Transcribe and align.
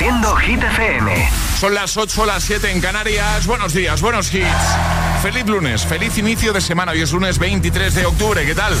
Reproduciendo 0.00 0.34
Hit 0.36 0.62
FM. 0.62 1.30
Son 1.58 1.74
las 1.74 1.94
8, 1.94 2.24
las 2.24 2.42
7 2.44 2.70
en 2.70 2.80
Canarias. 2.80 3.46
Buenos 3.46 3.74
días, 3.74 4.00
buenos 4.00 4.32
hits. 4.32 4.46
Feliz 5.20 5.46
lunes, 5.46 5.84
feliz 5.84 6.16
inicio 6.16 6.54
de 6.54 6.62
semana. 6.62 6.92
Hoy 6.92 7.02
es 7.02 7.12
lunes 7.12 7.38
23 7.38 7.94
de 7.94 8.06
octubre. 8.06 8.46
¿Qué 8.46 8.54
tal? 8.54 8.72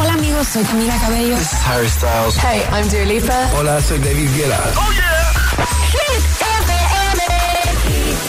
Hola 0.00 0.14
amigos, 0.14 0.48
soy 0.48 0.64
Camila 0.64 0.98
Cabello. 0.98 1.36
This 1.36 1.52
is 1.52 1.60
Harry 1.64 1.88
Styles. 1.88 2.36
Hey, 2.38 2.62
I'm 2.72 2.88
Dua 2.88 3.04
Lipa. 3.04 3.50
Hola, 3.56 3.80
soy 3.80 4.00
David 4.00 4.28
Guetta. 4.34 4.60
¡Oh, 4.74 4.92
yeah! 4.92 5.66
Hit 5.92 6.24
FM. 6.40 7.22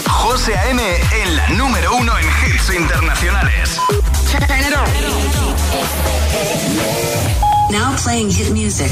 José 0.08 0.56
A.M. 0.56 0.84
en 1.24 1.36
la 1.36 1.50
número 1.50 1.96
uno 1.96 2.14
en 2.20 2.26
hits 2.26 2.70
internacionales. 2.76 3.82
Now 7.72 7.96
playing 7.98 8.30
hit 8.30 8.52
music. 8.52 8.92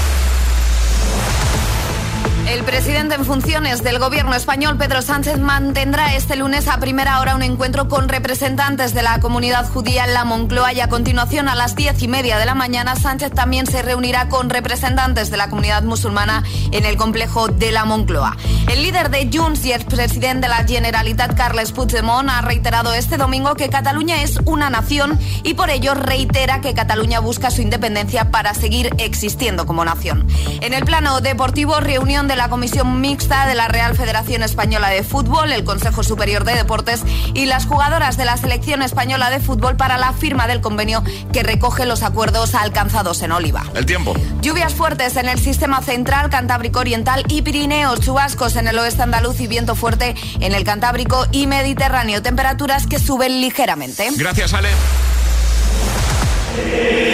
El 2.51 2.65
presidente 2.65 3.15
en 3.15 3.23
funciones 3.23 3.81
del 3.81 3.97
gobierno 3.97 4.35
español, 4.35 4.77
Pedro 4.77 5.01
Sánchez, 5.01 5.39
mantendrá 5.39 6.15
este 6.15 6.35
lunes 6.35 6.67
a 6.67 6.79
primera 6.79 7.21
hora 7.21 7.33
un 7.33 7.43
encuentro 7.43 7.87
con 7.87 8.09
representantes 8.09 8.93
de 8.93 9.01
la 9.01 9.21
comunidad 9.21 9.69
judía 9.69 10.03
en 10.03 10.13
la 10.13 10.25
Moncloa 10.25 10.73
y 10.73 10.81
a 10.81 10.89
continuación 10.89 11.47
a 11.47 11.55
las 11.55 11.77
diez 11.77 12.03
y 12.03 12.09
media 12.09 12.37
de 12.37 12.45
la 12.45 12.53
mañana 12.53 12.97
Sánchez 12.97 13.31
también 13.31 13.67
se 13.67 13.81
reunirá 13.81 14.27
con 14.27 14.49
representantes 14.49 15.31
de 15.31 15.37
la 15.37 15.49
comunidad 15.49 15.83
musulmana 15.83 16.43
en 16.73 16.85
el 16.85 16.97
complejo 16.97 17.47
de 17.47 17.71
la 17.71 17.85
Moncloa. 17.85 18.35
El 18.69 18.83
líder 18.83 19.11
de 19.11 19.29
Junts 19.31 19.63
y 19.63 19.71
expresidente 19.71 20.47
de 20.47 20.49
la 20.49 20.65
Generalitat, 20.65 21.35
Carles 21.35 21.71
Puigdemont, 21.71 22.29
ha 22.29 22.41
reiterado 22.41 22.93
este 22.93 23.15
domingo 23.15 23.55
que 23.55 23.69
Cataluña 23.69 24.23
es 24.23 24.39
una 24.43 24.69
nación 24.69 25.17
y 25.43 25.53
por 25.53 25.69
ello 25.69 25.93
reitera 25.93 26.59
que 26.59 26.73
Cataluña 26.73 27.21
busca 27.21 27.49
su 27.49 27.61
independencia 27.61 28.29
para 28.29 28.53
seguir 28.53 28.93
existiendo 28.97 29.65
como 29.65 29.85
nación. 29.85 30.27
En 30.59 30.73
el 30.73 30.83
plano 30.83 31.21
deportivo, 31.21 31.79
reunión 31.79 32.27
de 32.27 32.40
la 32.40 32.40
Comisión 32.49 33.01
Mixta 33.01 33.45
de 33.45 33.55
la 33.55 33.67
Real 33.67 33.95
Federación 33.95 34.43
Española 34.43 34.89
de 34.89 35.03
Fútbol, 35.03 35.51
el 35.51 35.63
Consejo 35.63 36.03
Superior 36.03 36.43
de 36.43 36.55
Deportes 36.55 37.01
y 37.33 37.45
las 37.45 37.65
jugadoras 37.65 38.17
de 38.17 38.25
la 38.25 38.37
Selección 38.37 38.81
Española 38.81 39.29
de 39.29 39.39
Fútbol 39.39 39.77
para 39.77 39.97
la 39.97 40.13
firma 40.13 40.47
del 40.47 40.61
convenio 40.61 41.03
que 41.33 41.43
recoge 41.43 41.85
los 41.85 42.03
acuerdos 42.03 42.55
alcanzados 42.55 43.21
en 43.21 43.31
Oliva. 43.31 43.63
El 43.75 43.85
tiempo. 43.85 44.13
Lluvias 44.41 44.73
fuertes 44.73 45.15
en 45.17 45.27
el 45.27 45.39
sistema 45.39 45.81
central, 45.81 46.29
Cantábrico 46.29 46.79
Oriental 46.79 47.23
y 47.27 47.41
Pirineos, 47.41 47.99
chubascos 48.01 48.55
en 48.55 48.67
el 48.67 48.77
oeste 48.77 49.03
andaluz 49.03 49.39
y 49.39 49.47
viento 49.47 49.75
fuerte 49.75 50.15
en 50.39 50.53
el 50.53 50.63
Cantábrico 50.63 51.27
y 51.31 51.47
Mediterráneo. 51.47 52.21
Temperaturas 52.21 52.87
que 52.87 52.99
suben 52.99 53.41
ligeramente. 53.41 54.09
Gracias, 54.15 54.53
Ale. 54.53 54.69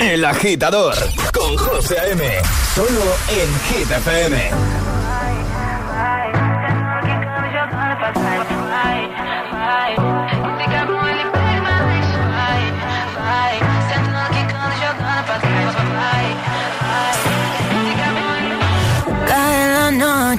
El 0.02 0.26
agitador 0.26 0.96
con 1.34 1.58
José 1.58 2.00
A.M. 2.00 2.24
Solo 2.74 3.04
en 3.30 3.60
Hit 3.70 4.87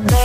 se. 0.00 0.23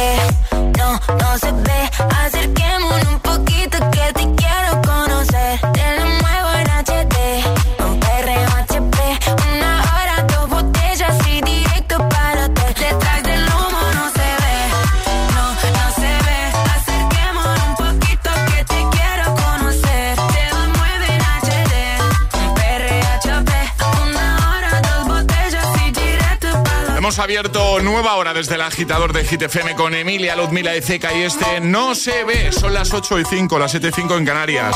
Abierto 27.19 27.81
nueva 27.81 28.15
hora 28.15 28.33
desde 28.33 28.55
el 28.55 28.61
agitador 28.61 29.11
de 29.11 29.25
Hit 29.25 29.41
FM 29.41 29.75
con 29.75 29.93
Emilia, 29.93 30.37
Luzmila 30.37 30.75
y 30.77 30.81
Zeca 30.81 31.13
y 31.13 31.23
este 31.23 31.59
no 31.59 31.93
se 31.93 32.23
ve. 32.23 32.51
Son 32.53 32.73
las 32.73 32.93
8 32.93 33.19
y 33.19 33.25
5, 33.25 33.59
las 33.59 33.71
7 33.71 33.89
y 33.89 33.91
5 33.91 34.17
en 34.17 34.25
Canarias. 34.25 34.73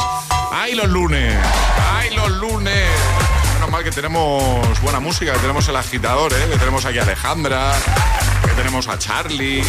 ¡Ay, 0.51 0.75
los 0.75 0.89
lunes! 0.89 1.33
¡Ay, 1.93 2.13
los 2.13 2.29
lunes! 2.29 2.89
Menos 3.53 3.71
mal 3.71 3.83
que 3.83 3.91
tenemos 3.91 4.81
buena 4.81 4.99
música, 4.99 5.31
que 5.31 5.39
tenemos 5.39 5.67
el 5.69 5.77
agitador, 5.77 6.33
¿eh? 6.33 6.49
que 6.51 6.57
tenemos 6.57 6.85
aquí 6.85 6.99
Alejandra, 6.99 7.73
tenemos 8.73 8.87
a 8.87 8.97
Charlie, 8.97 9.63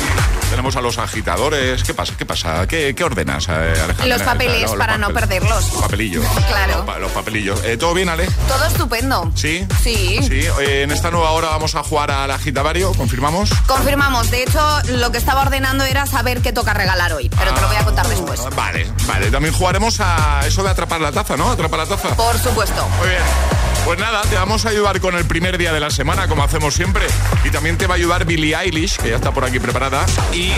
tenemos 0.49 0.77
a 0.77 0.81
los 0.81 0.97
agitadores. 0.97 1.83
¿Qué 1.83 1.93
pasa? 1.93 2.15
¿Qué 2.17 2.25
pasa? 2.25 2.67
¿Qué, 2.67 2.97
ordenas, 3.05 3.47
eh, 3.51 3.53
Alejandra? 3.53 4.07
Los 4.07 4.23
papeles 4.23 4.71
para 4.79 4.97
no 4.97 5.11
perderlos. 5.11 5.73
Los 5.75 5.83
papelillos. 5.83 6.25
Claro. 6.49 6.87
Los, 6.99 7.13
papelillos. 7.13 7.63
Eh, 7.65 7.77
¿Todo 7.77 7.93
bien, 7.93 8.09
Ale? 8.09 8.27
Todo 8.49 8.65
estupendo. 8.65 9.31
¿Sí? 9.35 9.67
Sí. 9.83 10.21
Sí. 10.27 10.47
en 10.59 10.91
esta 10.91 11.11
nueva 11.11 11.33
hora 11.33 11.49
vamos 11.49 11.75
a 11.75 11.83
jugar 11.83 12.11
al 12.11 12.31
agitavario, 12.31 12.95
¿confirmamos? 12.95 13.51
Confirmamos. 13.67 14.31
De 14.31 14.45
hecho, 14.45 14.81
lo 14.89 15.13
que 15.13 15.19
estaba 15.19 15.43
ordenando 15.43 15.85
era 15.85 16.07
saber 16.07 16.41
qué 16.41 16.55
toca 16.55 16.73
regalar 16.73 17.13
hoy, 17.13 17.29
pero 17.29 17.53
te 17.53 17.61
lo 17.61 17.67
voy 17.67 17.77
a 17.77 17.85
contar 17.85 18.09
después. 18.09 18.41
Ah, 18.41 18.49
vale, 18.57 18.91
vale. 19.07 19.31
También 19.31 19.53
jugaremos 19.53 20.01
a 20.01 20.47
eso 20.47 20.63
de 20.63 20.71
atrapar 20.71 21.03
la 21.03 21.13
taza, 21.13 21.37
¿no? 21.37 21.51
Atrapar 21.51 21.81
la 21.81 21.87
taza. 21.87 22.17
Por 22.17 22.39
supuesto. 22.39 22.89
Muy 23.01 23.09
bien. 23.09 23.54
Pues 23.85 23.99
nada, 23.99 24.23
te 24.23 24.35
vamos 24.35 24.65
a 24.65 24.71
ayudar 24.71 24.99
con 25.01 25.15
el 25.15 25.27
primer 25.27 25.59
día 25.59 25.71
de 25.73 25.79
la 25.79 25.91
semana, 25.91 26.27
como 26.27 26.43
hacemos 26.43 26.75
siempre. 26.75 27.05
Y 27.45 27.51
también 27.51 27.77
te 27.77 27.87
va 27.87 27.95
a 27.95 27.97
ayudar 27.97 28.25
Billie 28.25 28.57
Eilish, 28.57 28.97
que 28.97 29.11
ya 29.11 29.17
está 29.17 29.31
por 29.33 29.45
aquí 29.45 29.61
preparada. 29.61 30.07
Y 30.33 30.53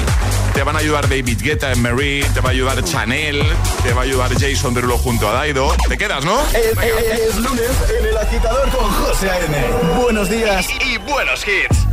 te 0.55 0.63
van 0.63 0.77
a 0.77 0.79
ayudar 0.79 1.09
David 1.09 1.41
Guetta 1.43 1.73
en 1.73 1.83
Marie, 1.83 2.25
te 2.35 2.41
va 2.41 2.51
a 2.51 2.53
ayudar 2.53 2.85
Chanel, 2.85 3.43
te 3.83 3.93
va 3.93 4.03
a 4.03 4.05
ayudar 4.05 4.33
Jason 4.39 4.75
Derulo 4.75 4.97
junto 4.97 5.29
a 5.29 5.33
Daido. 5.33 5.75
Te 5.89 5.99
quedas, 5.99 6.25
¿no? 6.25 6.41
Es, 6.53 7.37
lunes 7.37 7.71
en 7.99 8.07
el 8.07 8.17
agitador 8.17 8.71
con 8.71 8.91
José 8.93 9.29
A.M. 9.29 9.57
Buenos 10.01 10.31
días 10.31 10.69
y 10.85 10.97
buenos 10.99 11.45
hits. 11.47 11.86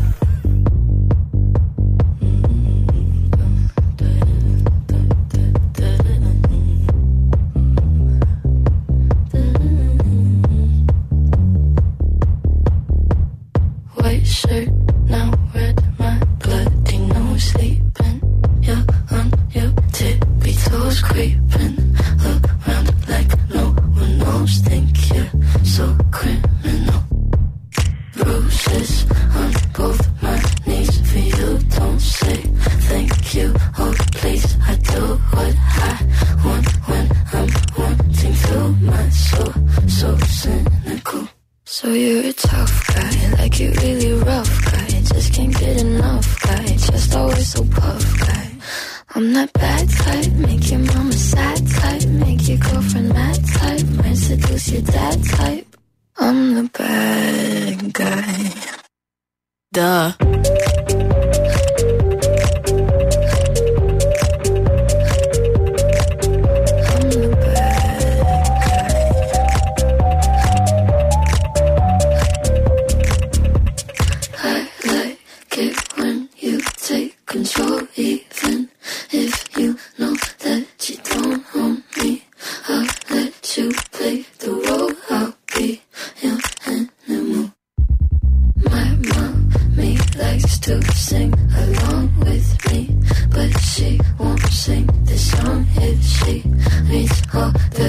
The 97.51 97.82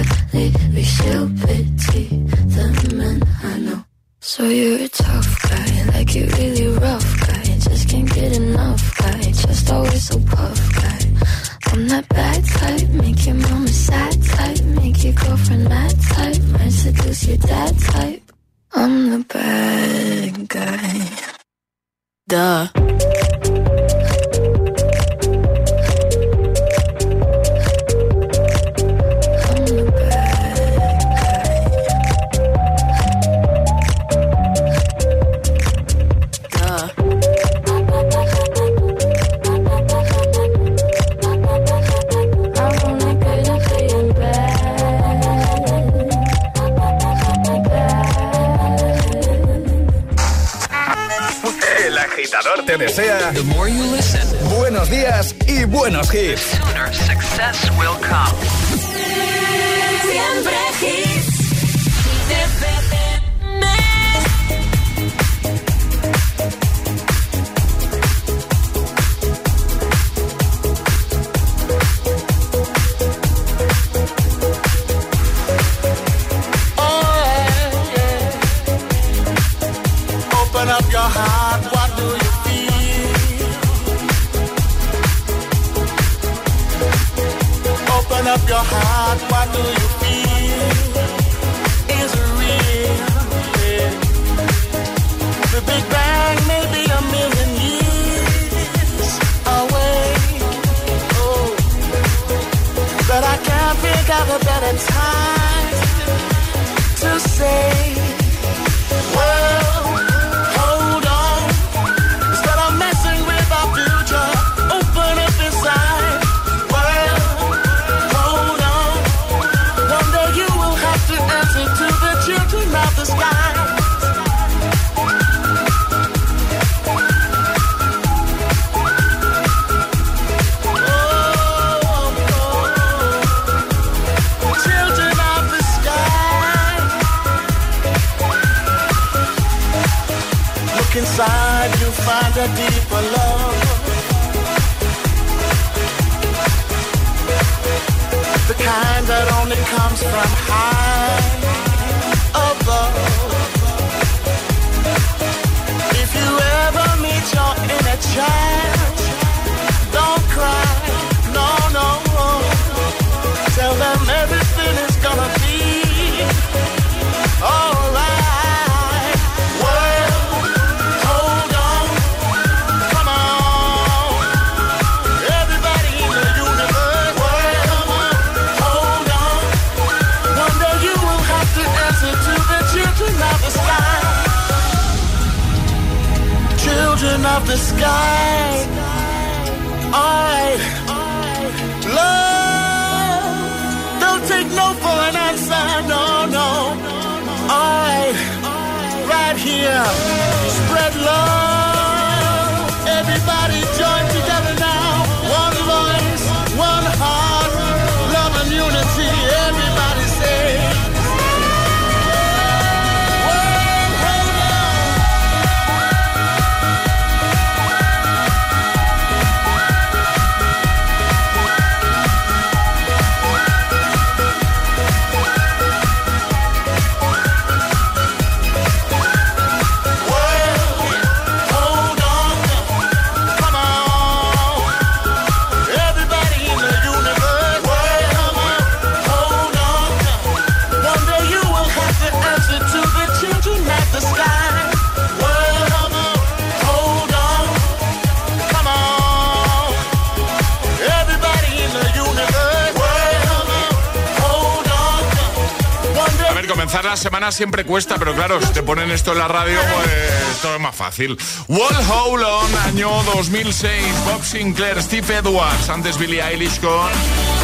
semana 257.04 257.30
siempre 257.32 257.66
cuesta, 257.66 257.96
pero 257.99 258.14
claro, 258.14 258.40
si 258.40 258.50
te 258.54 258.62
ponen 258.62 258.90
esto 258.90 259.12
en 259.12 259.18
la 259.18 259.28
radio, 259.28 259.58
pues 259.61 260.40
todo 260.40 260.54
es 260.54 260.61
más 260.62 260.75
fácil. 260.75 261.18
Wall 261.49 261.76
Hold 261.87 262.25
On, 262.25 262.54
año 262.64 262.90
2006. 263.14 263.70
Bob 264.06 264.25
Sinclair, 264.25 264.82
Steve 264.82 265.18
Edwards, 265.18 265.68
antes 265.68 265.99
Billie 265.99 266.23
Eilish 266.23 266.58
con 266.61 266.90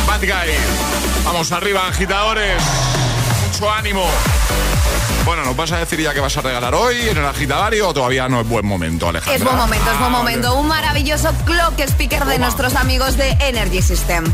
Bad 0.07 0.23
Guy. 0.23 0.55
Vamos 1.27 1.53
arriba, 1.53 1.87
agitadores. 1.89 2.63
Mucho 3.53 3.71
ánimo. 3.71 4.11
Bueno, 5.25 5.45
¿nos 5.45 5.57
vas 5.57 5.71
a 5.73 5.79
decir 5.79 6.01
ya 6.01 6.15
que 6.15 6.21
vas 6.21 6.37
a 6.37 6.41
regalar 6.41 6.75
hoy 6.75 6.97
en 7.09 7.17
el 7.17 7.25
agitadario 7.25 7.89
o 7.89 7.95
todavía 7.95 8.29
no 8.29 8.41
es 8.41 8.49
buen 8.49 8.67
momento, 8.67 9.09
Alejandra? 9.09 9.37
Es 9.37 9.45
buen 9.45 9.57
momento, 9.57 9.91
es 9.91 9.99
buen 9.99 10.15
ah, 10.15 10.19
momento. 10.19 10.55
Un 10.55 10.67
maravilloso 10.67 11.33
clock 11.45 11.79
speaker 11.81 12.25
de 12.25 12.39
nuestros 12.39 12.75
amigos 12.75 13.17
de 13.17 13.31
Energy 13.41 13.83
System. 13.83 14.25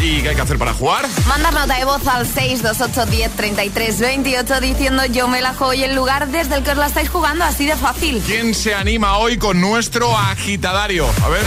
¿Y 0.00 0.20
qué 0.20 0.30
hay 0.30 0.34
que 0.34 0.42
hacer 0.42 0.58
para 0.58 0.74
jugar? 0.74 1.06
Mandar 1.26 1.54
nota 1.54 1.74
de 1.74 1.84
voz 1.84 2.06
al 2.06 2.26
628 2.26 3.10
10 3.10 3.32
33 3.32 4.00
28 4.00 4.60
diciendo 4.60 5.06
yo 5.06 5.28
me 5.28 5.40
la 5.40 5.54
juego 5.54 5.74
y 5.74 5.84
el 5.84 5.94
lugar 5.94 6.28
desde 6.28 6.56
el 6.56 6.64
que 6.64 6.72
os 6.72 6.76
la 6.76 6.86
estáis 6.86 7.08
jugando, 7.08 7.44
así 7.44 7.66
de 7.66 7.76
fácil. 7.76 8.22
¿Quién 8.26 8.54
se 8.54 8.74
anima 8.74 9.18
hoy 9.18 9.38
con 9.38 9.60
nuestro 9.60 10.16
agitadario? 10.16 11.06
A 11.24 11.28
ver, 11.28 11.44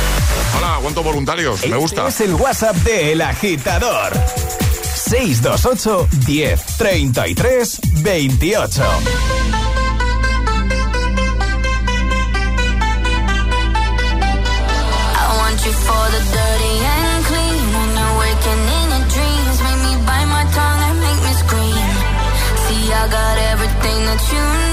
hola, 0.58 0.80
¿cuántos 0.82 1.04
voluntarios? 1.04 1.68
me 1.68 1.78
gusta. 1.78 2.08
Este 2.08 2.24
es 2.24 2.30
el 2.30 2.36
WhatsApp 2.36 2.76
de 2.78 3.12
El 3.12 3.22
Agitador. 3.22 4.14
628 5.06 6.58
10 6.78 7.14
33 7.14 7.66
28. 8.02 9.46
you 15.66 15.72
for 15.72 16.06
the 16.14 16.22
dirty 16.36 16.76
and 16.94 17.26
clean 17.26 17.66
When 17.74 17.90
you're 17.98 18.16
waking 18.22 18.64
in 18.78 18.88
your 18.94 19.06
dreams 19.14 19.58
Make 19.66 19.82
me 19.86 19.94
bite 20.06 20.30
my 20.30 20.46
tongue 20.58 20.82
and 20.90 20.98
make 21.06 21.22
me 21.26 21.34
scream 21.42 21.90
See, 22.66 22.84
I 22.94 23.04
got 23.10 23.38
everything 23.52 24.00
that 24.10 24.22
you 24.32 24.65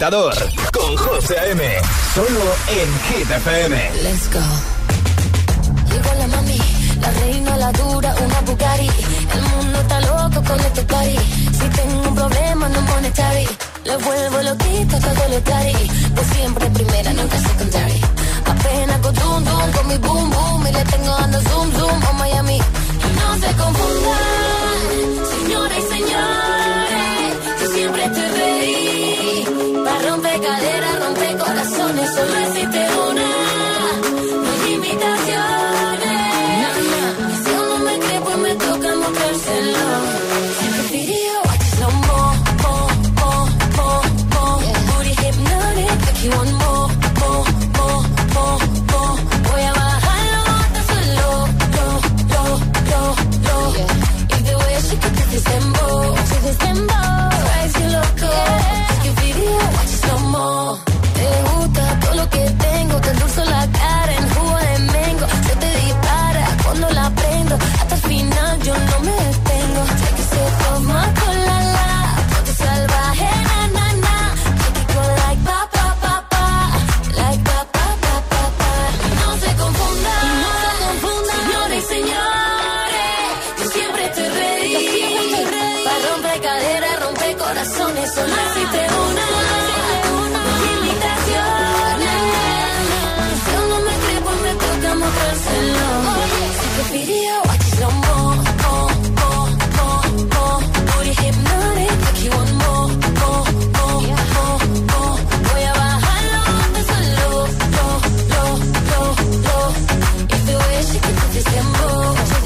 con 0.00 0.96
José 0.96 1.38
A.M. 1.38 1.62
Solo 2.14 2.40
en 2.68 2.88
Hit. 3.04 3.28
Let's 4.02 4.30
go. 4.32 4.40
Llegó 5.92 6.14
la 6.18 6.26
mami, 6.26 6.58
la 7.02 7.10
reina, 7.20 7.56
la 7.58 7.72
dura, 7.72 8.14
una 8.24 8.40
Bugatti. 8.40 8.90
El 9.34 9.42
mundo 9.42 9.78
está 9.78 10.00
loco 10.00 10.42
con 10.48 10.58
este 10.60 10.82
party. 10.84 11.18
Si 11.52 11.68
tengo 11.76 12.08
un 12.08 12.14
problema, 12.14 12.68
no 12.70 12.86
pone 12.86 13.10
tari. 13.10 13.46
Le 13.84 13.96
vuelvo 13.98 14.42
loquito 14.42 14.98
todo 15.00 15.28
lo 15.28 15.44
cari. 15.44 15.90
De 16.16 16.24
siempre 16.34 16.70
primera, 16.70 17.12
nunca 17.12 17.38
secondary. 17.38 18.00
Apenas 18.46 18.98
con 19.00 19.14
zoom, 19.16 19.44
zoom, 19.44 19.72
con 19.72 19.86
mi 19.88 19.98
boom, 19.98 20.30
boom. 20.30 20.66
Y 20.66 20.72
le 20.72 20.84
tengo 20.84 21.14
ando 21.14 21.40
zoom, 21.42 21.72
zoom, 21.72 22.02
a 22.08 22.12
Miami. 22.12 22.58
no 23.18 23.34
se 23.34 23.54
confundan, 23.54 24.80
señora 25.34 25.74
y 25.78 25.82
señores. 25.94 27.60
Yo 27.60 27.66
siempre 27.74 28.08
te 28.08 28.28
reí 28.28 29.29
cadera, 30.40 30.98
rompe 31.00 31.36
corazones, 31.36 32.14
solo 32.14 32.36
existe 32.38 32.88
una. 32.98 33.09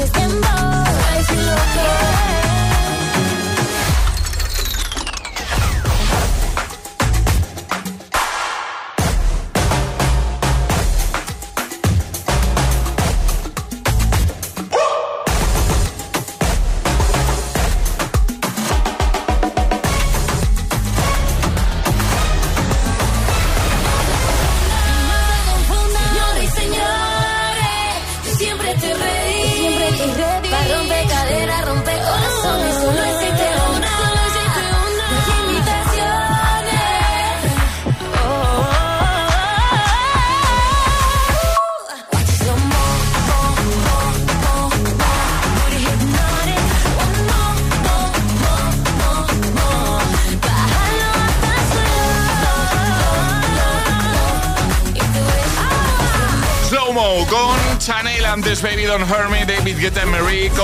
desde 0.04 0.63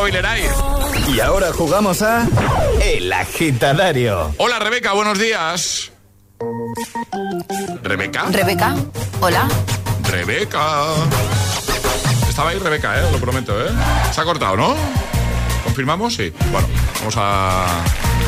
Y 0.03 1.21
ahora 1.21 1.53
jugamos 1.53 2.01
a 2.01 2.27
El 2.83 3.13
Agitadario. 3.13 4.35
Hola 4.39 4.59
Rebeca, 4.59 4.95
buenos 4.95 5.19
días. 5.19 5.93
Rebeca. 7.83 8.25
Rebeca, 8.31 8.77
hola. 9.21 9.47
Rebeca. 10.11 10.85
Estaba 12.27 12.49
ahí 12.49 12.59
Rebeca, 12.59 12.99
¿eh? 12.99 13.13
Lo 13.13 13.19
prometo, 13.19 13.53
¿eh? 13.63 13.69
Se 14.11 14.23
ha 14.23 14.25
cortado, 14.25 14.57
¿no? 14.57 14.75
¿Confirmamos? 15.65 16.15
Sí. 16.15 16.33
Bueno, 16.51 16.67
vamos 17.01 17.15
a 17.19 17.67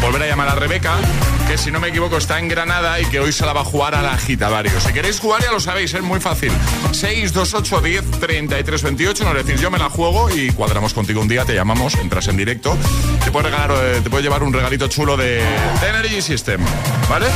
volver 0.02 0.22
a 0.22 0.26
llamar 0.26 0.48
a 0.48 0.56
Rebeca, 0.56 0.96
que 1.46 1.56
si 1.56 1.70
no 1.70 1.78
me 1.78 1.88
equivoco 1.88 2.16
está 2.16 2.40
en 2.40 2.48
Granada 2.48 3.00
y 3.00 3.06
que 3.06 3.20
hoy 3.20 3.32
se 3.32 3.46
la 3.46 3.52
va 3.52 3.60
a 3.60 3.64
jugar 3.64 3.94
al 3.94 4.06
agitadario. 4.06 4.72
Si 4.80 4.92
queréis 4.92 5.20
jugar 5.20 5.42
ya 5.42 5.52
lo 5.52 5.60
sabéis, 5.60 5.94
es 5.94 6.02
muy 6.02 6.18
fácil. 6.18 6.50
628 6.90 7.80
10 7.80 8.10
33 8.20 8.82
28, 8.82 9.24
nos 9.24 9.34
decís 9.34 9.60
yo 9.60 9.70
me 9.70 9.78
la 9.78 9.88
juego 9.88 10.28
y 10.28 10.50
cuadramos 10.50 10.92
contigo 10.92 11.20
un 11.20 11.28
día, 11.28 11.44
te 11.44 11.54
llamamos, 11.54 11.94
entras 11.94 12.26
en 12.26 12.36
directo. 12.36 12.76
Te 13.24 13.30
puedes, 13.30 13.50
regalar, 13.50 13.70
eh, 13.80 14.00
te 14.02 14.10
puedes 14.10 14.24
llevar 14.24 14.42
un 14.42 14.52
regalito 14.52 14.88
chulo 14.88 15.16
de, 15.16 15.36
de 15.80 15.88
Energy 15.88 16.20
System, 16.20 16.60
¿vale? 17.08 17.28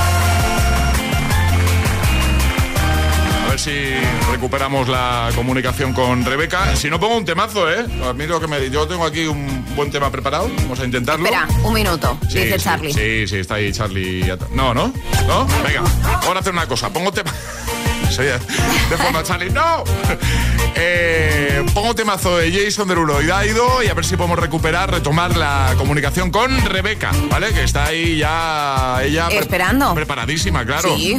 Si 3.66 3.94
recuperamos 4.30 4.86
la 4.88 5.30
comunicación 5.34 5.92
con 5.92 6.24
Rebeca. 6.24 6.76
Si 6.76 6.88
no 6.88 7.00
pongo 7.00 7.16
un 7.16 7.24
temazo, 7.24 7.68
¿eh? 7.68 7.84
A 8.08 8.12
mí 8.12 8.24
lo 8.24 8.40
que 8.40 8.46
me 8.46 8.70
yo 8.70 8.86
tengo 8.86 9.04
aquí 9.04 9.26
un 9.26 9.64
buen 9.74 9.90
tema 9.90 10.08
preparado. 10.08 10.48
Vamos 10.58 10.78
a 10.78 10.84
intentarlo. 10.84 11.24
Espera, 11.24 11.48
un 11.64 11.74
minuto, 11.74 12.16
Sí, 12.28 12.38
dice 12.38 12.58
sí, 12.60 12.64
Charlie. 12.64 12.92
Sí, 12.92 13.26
sí, 13.26 13.38
está 13.38 13.56
ahí 13.56 13.72
Charlie. 13.72 14.22
No, 14.52 14.72
¿no? 14.72 14.92
¿No? 15.26 15.46
Venga, 15.66 15.82
ahora 16.26 16.38
hacer 16.38 16.52
una 16.52 16.66
cosa. 16.68 16.90
Pongo 16.90 17.10
tema. 17.10 17.32
Soy 18.10 18.26
de 18.26 18.38
fondo 18.96 19.18
a 19.18 19.22
Charlie. 19.24 19.50
¡No! 19.50 19.82
Eh, 20.78 21.64
pongo 21.72 21.94
temazo 21.94 22.36
de 22.36 22.52
Jason 22.52 22.86
Derulo 22.86 23.22
y 23.22 23.26
Daido 23.26 23.82
y 23.82 23.88
a 23.88 23.94
ver 23.94 24.04
si 24.04 24.14
podemos 24.14 24.38
recuperar, 24.38 24.90
retomar 24.90 25.34
la 25.34 25.72
comunicación 25.78 26.30
con 26.30 26.54
Rebeca, 26.66 27.12
¿vale? 27.30 27.50
Que 27.54 27.62
está 27.64 27.86
ahí 27.86 28.18
ya 28.18 28.98
ella 29.02 29.28
pre- 29.28 29.38
Esperando. 29.38 29.94
preparadísima, 29.94 30.66
claro. 30.66 30.94
Sí. 30.94 31.18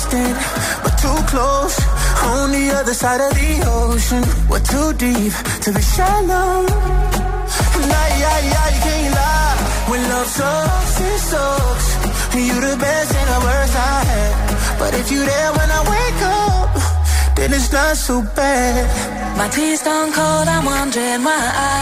Distant, 0.00 0.36
but 0.82 0.96
too 0.96 1.20
close. 1.28 1.76
On 2.24 2.50
the 2.52 2.72
other 2.72 2.94
side 2.94 3.20
of 3.20 3.32
the 3.36 3.52
ocean. 3.68 4.24
We're 4.48 4.64
too 4.64 4.94
deep 4.94 5.34
to 5.64 5.72
be 5.76 5.82
shallow. 5.82 6.64
Nah, 7.90 8.08
yeah, 8.22 8.38
yeah, 8.52 8.66
you 8.74 8.80
can't 8.80 9.14
lie. 9.14 9.56
When 9.90 10.00
love 10.08 10.26
sucks, 10.26 11.00
it 11.00 11.18
sucks. 11.30 11.86
You're 12.32 12.64
the 12.64 12.76
best 12.80 13.12
and 13.14 13.28
the 13.28 13.40
worst 13.44 13.76
I 13.76 13.98
had. 14.10 14.78
But 14.78 14.94
if 14.94 15.12
you're 15.12 15.28
there 15.32 15.52
when 15.58 15.68
I 15.68 15.82
wake 15.94 16.22
up, 16.48 17.36
then 17.36 17.52
it's 17.52 17.70
not 17.70 17.94
so 17.96 18.22
bad. 18.22 18.88
My 19.36 19.48
tea's 19.48 19.82
gone 19.82 20.12
cold, 20.12 20.48
I'm 20.48 20.64
wondering 20.64 21.22
why 21.28 21.44
I 21.76 21.80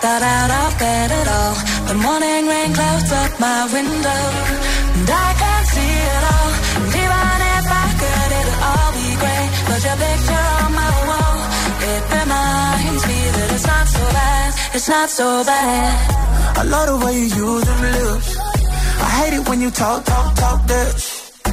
got 0.00 0.22
out 0.22 0.50
of 0.62 0.78
bed 0.78 1.10
at 1.10 1.26
all. 1.26 1.56
The 1.88 1.94
morning 2.06 2.46
rain 2.46 2.72
clouds 2.72 3.10
up 3.10 3.40
my 3.40 3.66
window, 3.74 4.22
and 4.94 5.10
I 5.10 5.47
picture 9.82 10.46
on 10.58 10.70
my 10.74 10.90
wall, 11.06 11.38
it 11.86 12.02
reminds 12.10 13.02
me 13.06 13.18
that 13.36 13.48
it's 13.54 13.66
not 13.66 13.86
so 13.86 14.02
bad, 14.18 14.74
it's 14.74 14.88
not 14.88 15.08
so 15.10 15.44
bad. 15.44 16.58
I 16.58 16.62
love 16.64 16.86
the 16.90 17.06
way 17.06 17.14
you 17.14 17.28
use 17.46 17.64
them 17.64 17.80
lips. 17.82 18.36
I 18.98 19.08
hate 19.18 19.34
it 19.38 19.48
when 19.48 19.60
you 19.60 19.70
talk, 19.70 20.04
talk, 20.04 20.34
talk 20.34 20.66
that. 20.66 20.90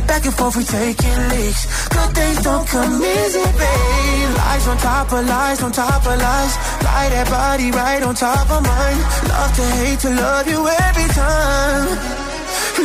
Back 0.08 0.26
and 0.26 0.34
forth, 0.34 0.56
we 0.58 0.64
taking 0.64 1.20
leaks. 1.34 1.64
Good 1.90 2.12
things 2.18 2.42
don't 2.44 2.68
come 2.68 2.94
easy, 3.02 3.46
babe. 3.62 4.30
Lies 4.38 4.68
on 4.68 4.78
top 4.78 5.12
of 5.14 5.26
lies, 5.28 5.64
on 5.64 5.72
top 5.72 6.02
of 6.06 6.18
lies. 6.26 6.54
Lie 6.86 7.10
that 7.14 7.28
body 7.30 7.72
right 7.72 8.02
on 8.04 8.16
top 8.16 8.50
of 8.50 8.62
mine. 8.64 9.00
Love 9.30 9.52
to 9.58 9.66
hate 9.82 10.00
to 10.00 10.10
love 10.10 10.48
you 10.48 10.62
every 10.88 11.10
time. 11.14 11.88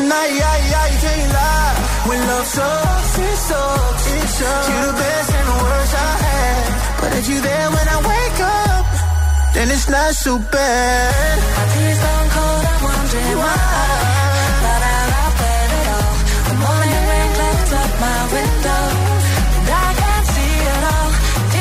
Nah, 0.08 0.26
yeah, 0.40 0.56
yeah, 0.72 0.86
you 0.92 0.98
can't 1.00 1.32
lie. 1.32 1.76
When 2.08 2.20
love 2.28 2.46
sucks, 2.46 2.79
not 10.10 10.16
so 10.16 10.38
bad. 10.50 11.38
My 11.56 11.66
tea's 11.72 12.00
cold, 12.34 12.64
I'm 12.70 12.82
wondering 12.82 13.36
why 13.42 13.54
I 13.54 14.44
got 14.64 14.82
out 14.94 15.10
of 15.22 15.32
bed 15.38 15.70
at 15.78 15.86
all. 15.98 16.14
The 16.48 16.54
morning 16.64 17.02
rain 17.10 17.30
clouds 17.36 17.72
up 17.82 17.92
my 18.06 18.20
window, 18.34 18.82
and 19.54 19.68
I 19.70 19.88
can't 20.02 20.26
see 20.34 20.54
it 20.74 20.82
all. 20.94 21.10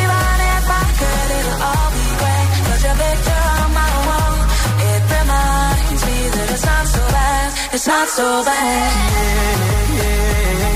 Even 0.02 0.38
if 0.56 0.66
I 0.66 0.86
could, 1.00 1.30
it'll 1.38 1.62
all 1.70 1.90
be 1.94 2.08
great. 2.22 2.50
But 2.66 2.80
your 2.86 2.98
picture 3.06 3.44
on 3.62 3.70
my 3.82 3.94
wall, 4.08 4.36
it 4.90 5.02
reminds 5.14 6.02
me 6.10 6.18
that 6.34 6.48
it's 6.54 6.66
not 6.66 6.86
so 6.96 7.02
bad, 7.18 7.48
it's 7.76 7.88
not 7.88 8.08
so 8.18 8.28
bad. 8.50 9.20
Not 10.60 10.69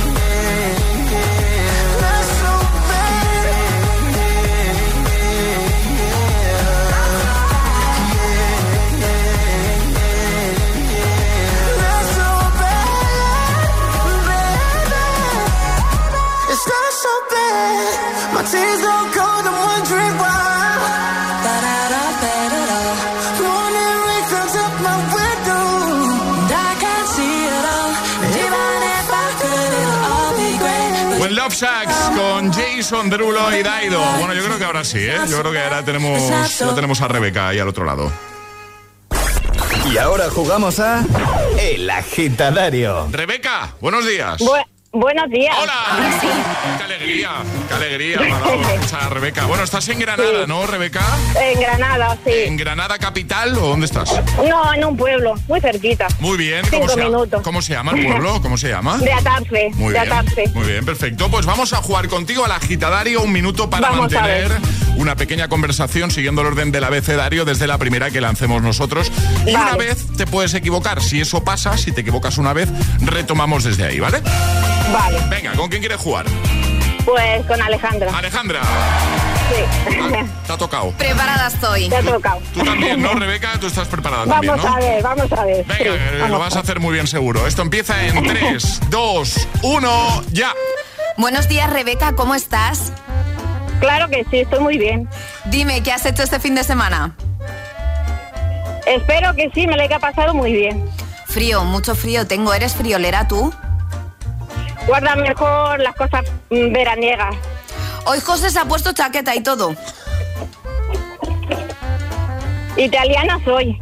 Love 31.33 31.53
Sacks 31.55 31.95
con 32.15 32.53
Jason 32.53 33.09
Derulo 33.09 33.53
y 33.57 33.63
Daido. 33.63 33.99
Bueno, 34.19 34.33
yo 34.33 34.43
creo 34.45 34.57
que 34.59 34.63
ahora 34.65 34.83
sí, 34.83 34.99
¿eh? 34.99 35.17
Yo 35.27 35.39
creo 35.39 35.51
que 35.51 35.59
ahora 35.59 35.83
tenemos, 35.83 36.21
ya 36.59 36.75
tenemos 36.75 37.01
a 37.01 37.07
Rebeca 37.07 37.49
ahí 37.49 37.59
al 37.59 37.67
otro 37.67 37.83
lado. 37.85 38.11
Y 39.91 39.97
ahora 39.97 40.29
jugamos 40.29 40.79
a 40.79 41.03
El 41.59 41.89
Agitadario. 41.89 43.07
Rebeca, 43.11 43.73
buenos 43.81 44.05
días. 44.07 44.39
Bu- 44.41 44.63
buenos 44.93 45.29
días. 45.29 45.55
¡Hola! 45.59 45.73
¡Qué 46.77 46.83
alegría! 46.83 47.29
¡Qué 47.67 47.73
alegría! 47.73 48.19
me 48.19 48.31
a 48.97 49.09
Rebeca. 49.09 49.45
Bueno, 49.47 49.63
estás 49.63 49.89
en 49.89 49.99
Granada, 49.99 50.45
¿no, 50.47 50.65
Rebeca? 50.67 51.01
En 51.41 51.59
Granada, 51.59 52.17
sí. 52.23 52.31
¿En 52.45 52.57
Granada 52.57 52.97
capital 52.99 53.57
o 53.57 53.67
dónde 53.69 53.87
estás? 53.87 54.13
No, 54.47 54.73
en 54.73 54.85
un 54.85 54.95
pueblo, 54.95 55.33
muy 55.47 55.59
cerquita. 55.59 56.07
Muy 56.19 56.37
bien. 56.37 56.63
Cinco 56.69 56.85
¿Cómo 56.85 56.89
se, 56.89 56.95
llama? 56.97 57.09
minutos. 57.09 57.41
¿Cómo 57.41 57.61
se 57.61 57.73
llama 57.73 57.91
el 57.93 58.05
pueblo? 58.07 58.41
¿Cómo 58.41 58.57
se 58.57 58.69
llama? 58.69 58.97
De 58.99 59.11
Atarfe. 59.11 59.71
Muy 59.73 59.93
de 59.93 59.99
bien, 59.99 60.13
Atarfe. 60.13 60.47
muy 60.53 60.67
bien, 60.67 60.85
perfecto. 60.85 61.29
Pues 61.29 61.45
vamos 61.45 61.73
a 61.73 61.77
jugar 61.77 62.07
contigo 62.07 62.45
al 62.45 62.51
agitadario 62.51 63.21
un 63.21 63.31
minuto 63.31 63.69
para 63.69 63.89
Vamos 63.89 64.13
a 64.13 64.19
mantener 64.21 64.51
una 64.97 65.15
pequeña 65.15 65.47
conversación 65.47 66.11
siguiendo 66.11 66.41
el 66.41 66.47
orden 66.47 66.71
del 66.71 66.83
abecedario 66.83 67.45
desde 67.45 67.65
la 67.65 67.77
primera 67.79 68.11
que 68.11 68.21
lancemos 68.21 68.61
nosotros. 68.61 69.11
Y 69.45 69.55
una 69.55 69.75
vez 69.75 70.05
te 70.15 70.27
puedes 70.27 70.53
equivocar. 70.53 71.01
Si 71.01 71.19
eso 71.19 71.43
pasa, 71.43 71.77
si 71.77 71.91
te 71.91 72.01
equivocas 72.01 72.37
una 72.37 72.53
vez, 72.53 72.69
retomamos 73.01 73.63
desde 73.63 73.85
ahí, 73.85 73.99
¿vale? 73.99 74.21
Vale, 74.91 75.19
Venga, 75.29 75.53
¿con 75.53 75.69
quién 75.69 75.81
quieres 75.81 75.99
jugar? 75.99 76.25
pues 77.05 77.45
con 77.47 77.61
Alejandra. 77.61 78.17
Alejandra, 78.17 78.61
Sí. 79.49 79.63
te 80.47 80.53
ha 80.53 80.57
tocado. 80.57 80.91
Preparada 80.91 81.47
estoy. 81.47 81.89
Te 81.89 81.97
ha 81.97 82.01
tocado. 82.01 82.39
Tú 82.53 82.63
también, 82.63 83.01
¿no, 83.01 83.13
Rebeca? 83.13 83.59
Tú 83.59 83.67
estás 83.67 83.89
preparada 83.89 84.23
Vamos 84.25 84.45
también, 84.61 84.65
¿no? 84.65 84.75
a 84.75 84.79
ver, 84.79 85.03
vamos 85.03 85.31
a 85.33 85.43
ver. 85.45 85.65
Venga, 85.65 85.77
Sí, 85.83 85.89
eh, 85.89 86.11
lo 86.15 86.23
vamos 86.23 86.39
vas 86.39 86.55
a 86.55 86.59
hacer 86.61 86.79
muy 86.79 86.93
bien 86.93 87.07
seguro. 87.07 87.45
Esto 87.45 87.61
empieza 87.61 88.01
en 88.05 88.23
3, 88.25 88.79
2, 88.89 89.47
1, 89.63 90.23
ya. 90.31 90.53
Buenos 91.17 91.49
días, 91.49 91.69
Rebeca, 91.69 92.15
¿cómo 92.15 92.35
estás? 92.35 92.93
Claro 93.81 94.07
que 94.09 94.25
sí, 94.31 94.39
estoy 94.39 94.61
muy 94.61 94.77
bien. 94.77 95.09
Dime, 95.45 95.83
¿qué 95.83 95.91
has 95.91 96.05
hecho 96.05 96.23
este 96.23 96.39
fin 96.39 96.55
de 96.55 96.63
semana? 96.63 97.15
Espero 98.85 99.35
que 99.35 99.49
sí, 99.53 99.67
me 99.67 99.75
lo 99.75 99.83
haya 99.83 99.99
pasado 99.99 100.33
muy 100.33 100.53
bien. 100.53 100.85
Frío, 101.27 101.63
mucho 101.65 101.95
frío 101.95 102.27
tengo. 102.27 102.53
¿Eres 102.53 102.75
friolera 102.75 103.27
tú? 103.27 103.53
Guarda 104.87 105.15
mejor 105.15 105.79
las 105.79 105.95
cosas 105.95 106.25
veraniegas. 106.49 107.35
Hoy 108.05 108.19
José 108.19 108.49
se 108.49 108.59
ha 108.59 108.65
puesto 108.65 108.91
chaqueta 108.93 109.33
y 109.35 109.41
todo. 109.41 109.75
Italiana 112.75 113.39
soy. 113.45 113.79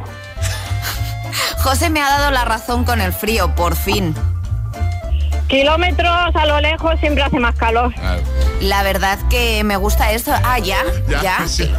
José 1.58 1.90
me 1.90 2.00
ha 2.00 2.08
dado 2.08 2.30
la 2.30 2.44
razón 2.44 2.84
con 2.84 3.00
el 3.00 3.12
frío, 3.12 3.54
por 3.54 3.76
fin. 3.76 4.14
Kilómetros 5.48 6.34
a 6.34 6.46
lo 6.46 6.60
lejos 6.60 6.98
siempre 7.00 7.22
hace 7.22 7.38
más 7.38 7.54
calor. 7.56 7.92
Claro. 7.94 8.22
La 8.62 8.82
verdad 8.84 9.18
que 9.28 9.64
me 9.64 9.76
gusta 9.76 10.12
esto. 10.12 10.32
Ah, 10.44 10.58
ya, 10.58 10.78
ya. 11.22 11.40
sí. 11.46 11.70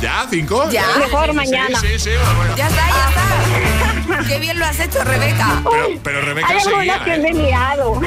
¿Ya? 0.00 0.26
¿Cinco? 0.30 0.68
Ya. 0.70 0.84
Mejor 0.98 1.26
Sí, 1.30 1.32
mañana. 1.36 1.78
Sí, 1.80 1.98
sí, 1.98 2.10
bueno. 2.36 2.56
Ya 2.56 2.66
está, 2.68 2.88
ya 2.88 3.08
está. 3.08 4.24
Qué 4.26 4.38
bien 4.38 4.58
lo 4.58 4.64
has 4.64 4.78
hecho, 4.80 5.02
Rebeca. 5.04 5.62
Pero, 5.70 5.86
pero 6.02 6.20
Rebeca 6.22 6.48
Hay 6.48 6.60
seguía. 6.60 6.94
algunas 6.94 7.02
que 7.02 7.14
¿eh? 7.14 7.18
me 7.18 7.28
he 7.30 7.34
liado. 7.34 8.00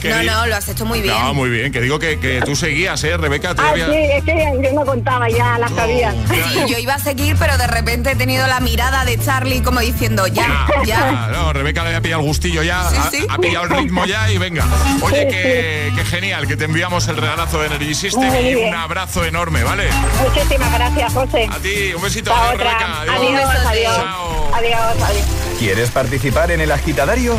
Que 0.00 0.08
No, 0.10 0.22
no, 0.22 0.46
lo 0.46 0.56
has 0.56 0.68
hecho 0.68 0.84
muy 0.86 1.00
bien. 1.02 1.14
No, 1.14 1.34
muy 1.34 1.50
bien. 1.50 1.70
Que 1.72 1.80
digo 1.80 1.98
que, 1.98 2.18
que 2.18 2.40
tú 2.42 2.56
seguías, 2.56 3.02
¿eh, 3.04 3.16
Rebeca? 3.16 3.54
Ah, 3.56 3.72
sí, 3.74 3.80
es 3.82 4.24
que 4.24 4.52
yo 4.62 4.72
no 4.72 4.84
contaba 4.84 5.28
ya, 5.28 5.58
las 5.58 5.70
sabía. 5.72 6.12
Sí, 6.12 6.60
yo 6.68 6.78
iba 6.78 6.94
a 6.94 6.98
seguir, 6.98 7.36
pero 7.38 7.56
de 7.58 7.66
repente 7.66 8.12
he 8.12 8.16
tenido 8.16 8.46
la 8.46 8.60
mirada 8.60 9.04
de 9.04 9.18
Charlie 9.18 9.62
como 9.62 9.80
diciendo, 9.80 10.26
ya, 10.26 10.66
ya. 10.84 10.98
Ah, 11.00 11.28
no, 11.32 11.52
Rebeca 11.52 11.82
le 11.82 11.88
había 11.88 12.00
pillado 12.00 12.22
el 12.22 12.26
gustillo 12.28 12.62
ya, 12.62 12.88
Sí, 12.90 12.96
ha, 12.98 13.10
sí. 13.10 13.26
ha 13.28 13.38
pillado 13.38 13.64
el 13.66 13.70
ritmo 13.70 14.04
ya 14.06 14.30
y 14.30 14.38
venga. 14.38 14.64
Oye, 15.02 15.22
Sí, 15.22 15.28
que, 15.28 15.92
que 15.96 16.04
genial, 16.04 16.46
que 16.46 16.56
te 16.56 16.64
enviamos 16.64 17.08
el 17.08 17.16
regalazo 17.34 17.58
de 17.60 17.66
Energy 17.66 17.94
System 17.94 18.22
Muy 18.28 18.38
y 18.38 18.54
bien. 18.54 18.68
un 18.68 18.74
abrazo 18.74 19.24
enorme, 19.24 19.64
¿vale? 19.64 19.88
Muchísimas 20.22 20.72
gracias, 20.72 21.12
José. 21.12 21.48
A 21.50 21.58
ti, 21.58 21.92
un 21.94 22.02
besito, 22.02 22.32
Hasta 22.32 22.50
adiós, 22.50 22.60
otra. 22.60 22.78
Rebeca. 22.78 23.14
Adiós, 23.16 23.66
adiós. 23.66 23.96
Chao. 23.96 24.54
Adiós, 24.54 25.02
adiós. 25.02 25.26
¿Quieres 25.58 25.90
participar 25.90 26.52
en 26.52 26.60
el 26.60 26.70
agitadario? 26.70 27.36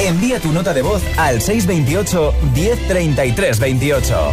Envía 0.00 0.40
tu 0.40 0.52
nota 0.52 0.74
de 0.74 0.82
voz 0.82 1.00
al 1.16 1.40
628 1.40 2.34
1033 2.54 3.58
28. 3.60 4.32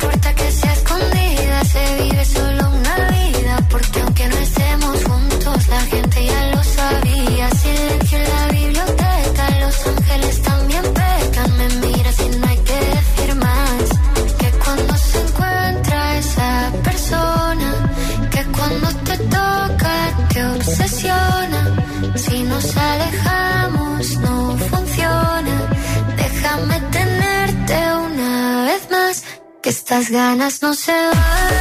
estas 30.01 30.09
ganas 30.09 30.61
no 30.61 30.73
se 30.73 30.91
van. 30.91 31.60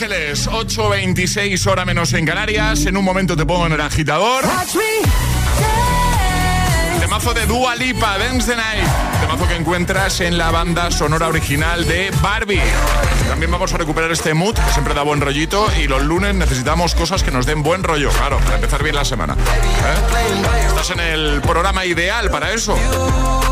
Ángeles, 0.00 0.48
8.26 0.48 1.66
hora 1.66 1.84
menos 1.84 2.14
en 2.14 2.24
Canarias. 2.24 2.86
En 2.86 2.96
un 2.96 3.04
momento 3.04 3.36
te 3.36 3.44
pongo 3.44 3.66
en 3.66 3.72
el 3.72 3.82
agitador. 3.82 4.46
Temazo 6.98 7.34
de 7.34 7.44
Dua 7.44 7.76
Lipa, 7.76 8.16
Dance 8.16 8.50
the 8.50 8.56
Night. 8.56 8.88
Temazo 9.20 9.46
que 9.46 9.56
encuentras 9.56 10.22
en 10.22 10.38
la 10.38 10.50
banda 10.50 10.90
sonora 10.90 11.28
original 11.28 11.86
de 11.86 12.10
Barbie. 12.22 12.62
También 13.28 13.50
vamos 13.50 13.74
a 13.74 13.76
recuperar 13.76 14.10
este 14.10 14.32
mood, 14.32 14.54
que 14.54 14.72
siempre 14.72 14.94
da 14.94 15.02
buen 15.02 15.20
rollito. 15.20 15.66
Y 15.78 15.86
los 15.86 16.02
lunes 16.02 16.34
necesitamos 16.34 16.94
cosas 16.94 17.22
que 17.22 17.30
nos 17.30 17.44
den 17.44 17.62
buen 17.62 17.82
rollo, 17.82 18.08
claro, 18.08 18.38
para 18.38 18.54
empezar 18.54 18.82
bien 18.82 18.94
la 18.94 19.04
semana. 19.04 19.34
¿Eh? 19.34 20.66
Estás 20.66 20.92
en 20.92 21.00
el 21.00 21.42
programa 21.42 21.84
ideal 21.84 22.30
para 22.30 22.54
eso. 22.54 22.74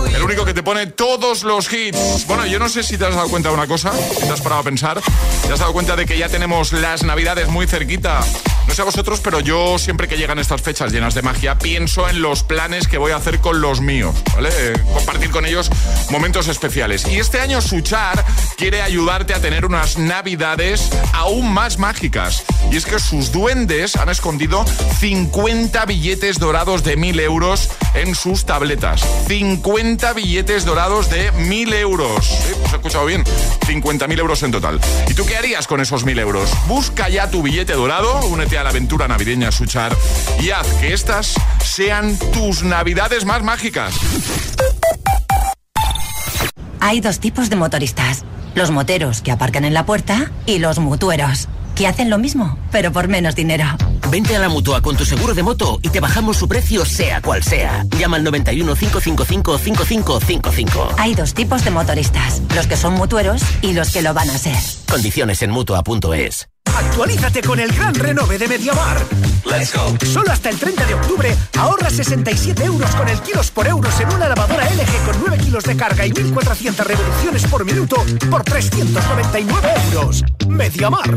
El 0.07 0.23
único 0.23 0.45
que 0.45 0.55
te 0.55 0.63
pone 0.63 0.87
todos 0.87 1.43
los 1.43 1.73
hits. 1.73 2.27
Bueno, 2.27 2.47
yo 2.47 2.59
no 2.59 2.69
sé 2.69 2.83
si 2.83 2.99
te 2.99 3.07
has 3.07 3.15
dado 3.15 3.29
cuenta 3.29 3.49
de 3.49 3.55
una 3.55 3.67
cosa, 3.67 3.93
si 3.93 4.27
te 4.27 4.33
has 4.33 4.41
parado 4.41 4.61
a 4.63 4.65
pensar. 4.65 5.01
Te 5.47 5.53
has 5.53 5.59
dado 5.59 5.73
cuenta 5.73 5.97
de 5.97 6.07
que 6.07 6.19
ya 6.19 6.29
tenemos 6.29 6.73
las 6.73 7.03
navidades 7.03 7.49
muy 7.49 7.67
cerquita. 7.67 8.21
No 8.69 8.75
sé 8.75 8.83
a 8.83 8.85
vosotros, 8.85 9.21
pero 9.21 9.41
yo 9.41 9.79
siempre 9.79 10.09
que 10.09 10.19
llegan 10.19 10.39
estas 10.39 10.61
fechas 10.61 10.93
llenas 10.93 11.15
de 11.15 11.23
magia, 11.23 11.59
pienso 11.59 12.07
en 12.07 12.21
los 12.21 12.43
planes 12.43 12.87
que 12.87 12.99
voy 12.99 13.13
a 13.13 13.17
hacer 13.17 13.41
con 13.41 13.63
los 13.63 13.81
míos, 13.81 14.15
¿vale? 14.35 14.51
Eh, 14.59 14.75
compartir 14.93 15.31
con 15.31 15.47
ellos 15.47 15.71
momentos 16.11 16.49
especiales. 16.49 17.07
Y 17.09 17.17
este 17.17 17.41
año 17.41 17.63
Suchar 17.63 18.23
quiere 18.59 18.83
ayudarte 18.83 19.33
a 19.33 19.41
tener 19.41 19.65
unas 19.65 19.97
navidades 19.97 20.91
aún 21.15 21.51
más 21.51 21.79
mágicas. 21.79 22.45
Y 22.71 22.77
es 22.77 22.85
que 22.85 22.99
sus 22.99 23.33
duendes 23.33 23.97
han 23.97 24.11
escondido 24.11 24.67
50 25.01 25.87
billetes 25.87 26.39
dorados 26.39 26.85
de 26.85 26.97
1000 26.97 27.21
euros 27.21 27.71
en 27.95 28.15
sus 28.15 28.45
tabletas. 28.45 29.01
50 29.29 30.13
billetes 30.13 30.67
dorados 30.67 31.09
de 31.09 31.33
1000 31.33 31.73
euros. 31.73 32.27
¿Sí? 32.27 32.53
¿Os 32.67 32.73
he 32.75 32.77
escuchado 32.77 33.07
bien? 33.07 33.25
50.000 33.67 34.19
euros 34.19 34.43
en 34.43 34.53
total. 34.53 34.79
¿Y 35.09 35.15
tú 35.15 35.25
qué 35.25 35.37
harías 35.37 35.67
con 35.67 35.81
esos 35.81 36.05
1000 36.05 36.19
euros? 36.19 36.51
Busca 36.67 37.09
ya 37.09 37.31
tu 37.31 37.43
billete 37.43 37.73
dorado, 37.73 38.21
únete 38.27 38.58
a 38.59 38.65
la 38.65 38.71
aventura 38.71 39.07
navideña 39.07 39.53
Suchar 39.53 39.97
y 40.41 40.51
haz 40.51 40.67
que 40.75 40.93
estas 40.93 41.35
sean 41.65 42.19
tus 42.33 42.63
navidades 42.63 43.25
más 43.25 43.43
mágicas. 43.43 43.95
Hay 46.81 47.01
dos 47.01 47.21
tipos 47.21 47.51
de 47.51 47.57
motoristas. 47.57 48.25
Los 48.55 48.71
moteros 48.71 49.23
que 49.23 49.31
aparcan 49.31 49.65
en 49.65 49.75
la 49.75 49.87
puerta 49.87 50.31
y 50.47 50.59
los 50.59 50.79
mutueros, 50.79 51.49
que 51.77 51.87
hacen 51.87 52.11
lo 52.11 52.19
mismo, 52.19 52.59
pero 52.73 52.93
por 52.93 53.09
menos 53.09 53.35
dinero. 53.35 53.65
Vente 54.11 54.35
a 54.35 54.39
la 54.39 54.49
mutua 54.49 54.81
con 54.81 54.97
tu 54.97 55.05
seguro 55.05 55.35
de 55.35 55.43
moto 55.43 55.79
y 55.83 55.91
te 55.91 56.01
bajamos 56.01 56.39
su 56.39 56.49
precio, 56.49 56.85
sea 56.85 57.21
cual 57.21 57.43
sea. 57.43 57.85
Llama 57.99 58.17
al 58.17 58.25
91 58.25 58.75
555 58.75 59.59
5555. 59.59 60.95
Hay 60.99 61.15
dos 61.15 61.35
tipos 61.35 61.65
de 61.65 61.71
motoristas: 61.71 62.43
los 62.55 62.67
que 62.67 62.77
son 62.77 62.95
mutueros 62.95 63.43
y 63.63 63.75
los 63.75 63.93
que 63.93 64.03
lo 64.03 64.15
van 64.15 64.31
a 64.31 64.39
ser. 64.39 64.57
Condiciones 64.91 65.43
en 65.43 65.51
mutua.es. 65.51 66.49
Actualízate 66.79 67.43
con 67.43 67.59
el 67.59 67.73
gran 67.73 67.93
renove 67.93 68.39
de 68.39 68.47
Mediamar. 68.47 68.99
Let's 69.45 69.75
go. 69.75 69.97
Solo 70.07 70.31
hasta 70.31 70.49
el 70.49 70.59
30 70.59 70.87
de 70.87 70.95
octubre 70.95 71.37
ahorra 71.59 71.91
67 71.91 72.65
euros 72.65 72.95
con 72.95 73.09
el 73.09 73.21
kilos 73.21 73.51
por 73.51 73.67
euros 73.67 73.99
en 73.99 74.13
una 74.13 74.29
lavadora 74.29 74.65
LG 74.65 75.05
con 75.05 75.17
9 75.21 75.39
kilos 75.39 75.65
de 75.65 75.77
carga 75.77 76.07
y 76.07 76.13
1400 76.13 76.87
revoluciones 76.87 77.47
por 77.47 77.65
minuto 77.65 77.97
por 78.31 78.45
399 78.45 79.69
euros. 79.93 80.25
Mediamar. 80.47 81.11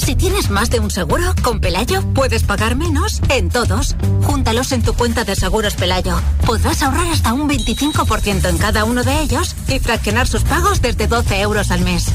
Si 0.00 0.16
tienes 0.16 0.48
más 0.48 0.70
de 0.70 0.80
un 0.80 0.90
seguro, 0.90 1.34
con 1.42 1.60
Pelayo 1.60 2.02
puedes 2.14 2.42
pagar 2.42 2.74
menos 2.74 3.20
en 3.28 3.50
todos. 3.50 3.96
Júntalos 4.22 4.72
en 4.72 4.82
tu 4.82 4.94
cuenta 4.94 5.24
de 5.24 5.36
seguros 5.36 5.74
Pelayo. 5.74 6.18
Podrás 6.46 6.82
ahorrar 6.82 7.06
hasta 7.08 7.34
un 7.34 7.48
25% 7.48 8.48
en 8.48 8.56
cada 8.56 8.84
uno 8.84 9.04
de 9.04 9.20
ellos 9.20 9.54
y 9.68 9.78
fraccionar 9.78 10.26
sus 10.26 10.42
pagos 10.42 10.80
desde 10.80 11.06
12 11.06 11.40
euros 11.42 11.70
al 11.70 11.82
mes. 11.82 12.06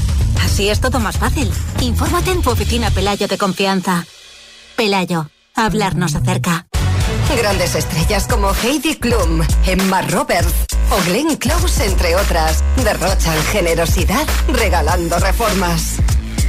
Así 0.44 0.68
es 0.68 0.80
todo 0.80 0.98
más 0.98 1.16
fácil. 1.16 1.50
Infórmate 1.80 2.32
en 2.32 2.42
tu 2.42 2.50
oficina 2.50 2.90
Pelayo 2.90 3.28
de 3.28 3.38
confianza. 3.38 4.04
Pelayo, 4.76 5.30
hablarnos 5.54 6.16
acerca. 6.16 6.66
Grandes 7.36 7.76
estrellas 7.76 8.26
como 8.26 8.52
Heidi 8.64 8.96
Klum, 8.96 9.42
Emma 9.64 10.02
Roberts 10.02 10.52
o 10.90 11.00
Glenn 11.08 11.36
Close, 11.36 11.86
entre 11.86 12.16
otras, 12.16 12.64
derrochan 12.82 13.40
generosidad 13.52 14.26
regalando 14.48 15.18
reformas. 15.20 15.98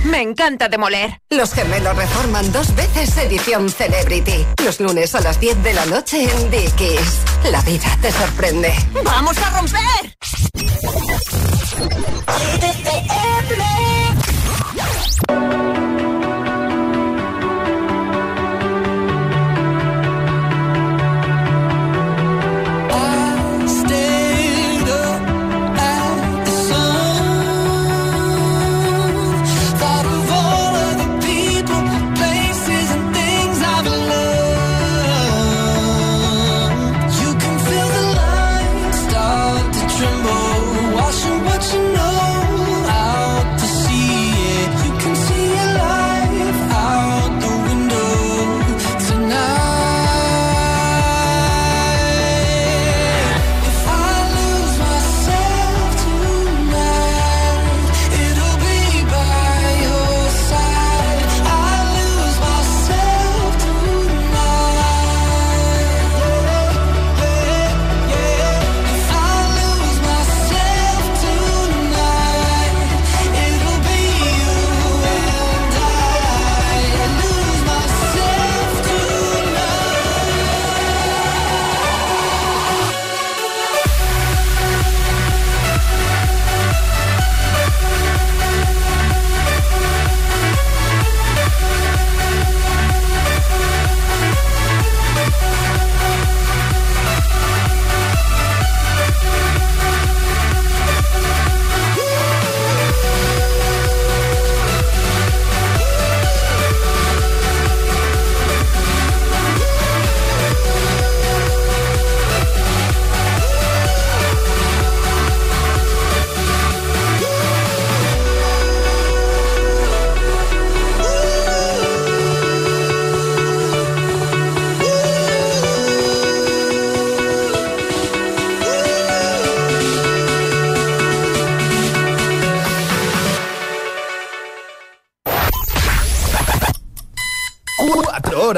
Me 0.07 0.21
encanta 0.21 0.69
demoler. 0.69 1.19
Los 1.29 1.53
gemelos 1.53 1.95
reforman 1.95 2.49
dos 2.53 2.73
veces 2.75 3.17
edición 3.17 3.69
Celebrity. 3.69 4.45
Los 4.63 4.79
lunes 4.79 5.13
a 5.15 5.21
las 5.21 5.37
10 5.39 5.61
de 5.63 5.73
la 5.73 5.85
noche 5.85 6.23
en 6.23 6.49
Dickies. 6.49 7.19
La 7.51 7.61
vida 7.61 7.97
te 8.01 8.11
sorprende. 8.13 8.73
¡Vamos 9.03 9.37
a 9.37 9.49
romper! 9.59 10.17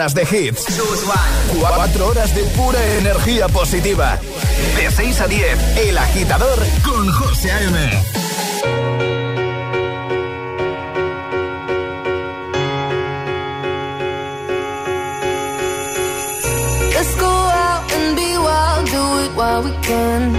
Horas 0.10 0.13
de 0.13 0.48
hits. 0.48 0.65
Cuatro 1.60 2.08
horas 2.08 2.34
de 2.36 2.43
pura 2.56 2.80
energía 2.98 3.48
positiva. 3.48 4.17
De 4.76 4.89
6 4.91 5.22
a 5.22 5.28
10, 5.28 5.78
El 5.78 5.98
Agitador 5.98 6.60
con 6.84 7.12
José 7.12 7.52
A.M. 7.52 8.04
Let's 16.93 17.15
go 17.19 17.28
out 17.28 17.91
and 17.93 18.15
be 18.15 18.38
wild, 18.38 18.86
do 18.86 19.19
it 19.26 19.36
while 19.36 19.63
we 19.63 19.72
can. 19.82 20.38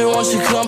I 0.00 0.02
just 0.02 0.14
want 0.14 0.32
your 0.32 0.59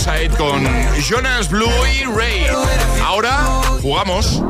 antes 0.00 0.06
by 0.06 0.22
your 0.22 0.30
side 0.30 0.36
con 0.36 0.64
Jonas 1.02 1.48
Blue 1.48 1.68
y 1.86 2.04
Ray. 2.04 2.46
Ahora 3.02 3.62
jugamos. 3.82 4.42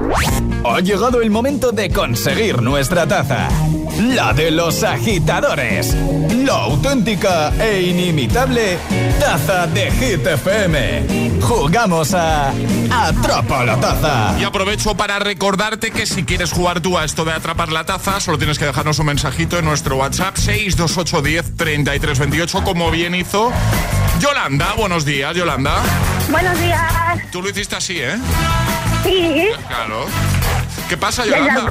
Ha 0.65 0.81
llegado 0.81 1.23
el 1.23 1.31
momento 1.31 1.73
de 1.73 1.91
conseguir 1.91 2.61
nuestra 2.63 3.07
taza. 3.07 3.49
La 3.99 4.33
de 4.33 4.51
los 4.51 4.83
agitadores. 4.83 5.95
La 6.45 6.65
auténtica 6.65 7.53
e 7.61 7.83
inimitable 7.83 8.79
taza 9.19 9.67
de 9.67 9.91
Hit 9.91 10.27
FM. 10.27 11.41
Jugamos 11.41 12.15
a 12.15 12.53
Atrapa 12.91 13.65
la 13.65 13.79
taza. 13.79 14.37
Y 14.39 14.45
aprovecho 14.45 14.97
para 14.97 15.19
recordarte 15.19 15.91
que 15.91 16.07
si 16.07 16.25
quieres 16.25 16.53
jugar 16.53 16.81
tú 16.81 16.99
a 16.99 17.05
esto 17.05 17.25
de 17.25 17.33
atrapar 17.33 17.71
la 17.71 17.85
taza, 17.85 18.21
solo 18.21 18.39
tienes 18.39 18.59
que 18.59 18.65
dejarnos 18.65 18.99
un 18.99 19.07
mensajito 19.07 19.59
en 19.59 19.65
nuestro 19.65 19.97
WhatsApp 19.97 20.37
628 20.37 21.23
10 21.23 21.57
33 21.57 22.19
28, 22.19 22.65
como 22.65 22.91
bien 22.91 23.15
hizo 23.15 23.53
Yolanda. 24.21 24.75
Buenos 24.77 25.05
días, 25.05 25.35
Yolanda. 25.37 25.77
Buenos 26.31 26.59
días. 26.61 26.83
Tú 27.33 27.43
lo 27.43 27.51
hiciste 27.51 27.77
así, 27.77 27.99
¿eh? 28.01 28.17
Sí. 29.05 29.49
Claro. 29.69 30.07
¿Qué 30.89 30.97
pasa, 30.97 31.25
Yolanda? 31.25 31.67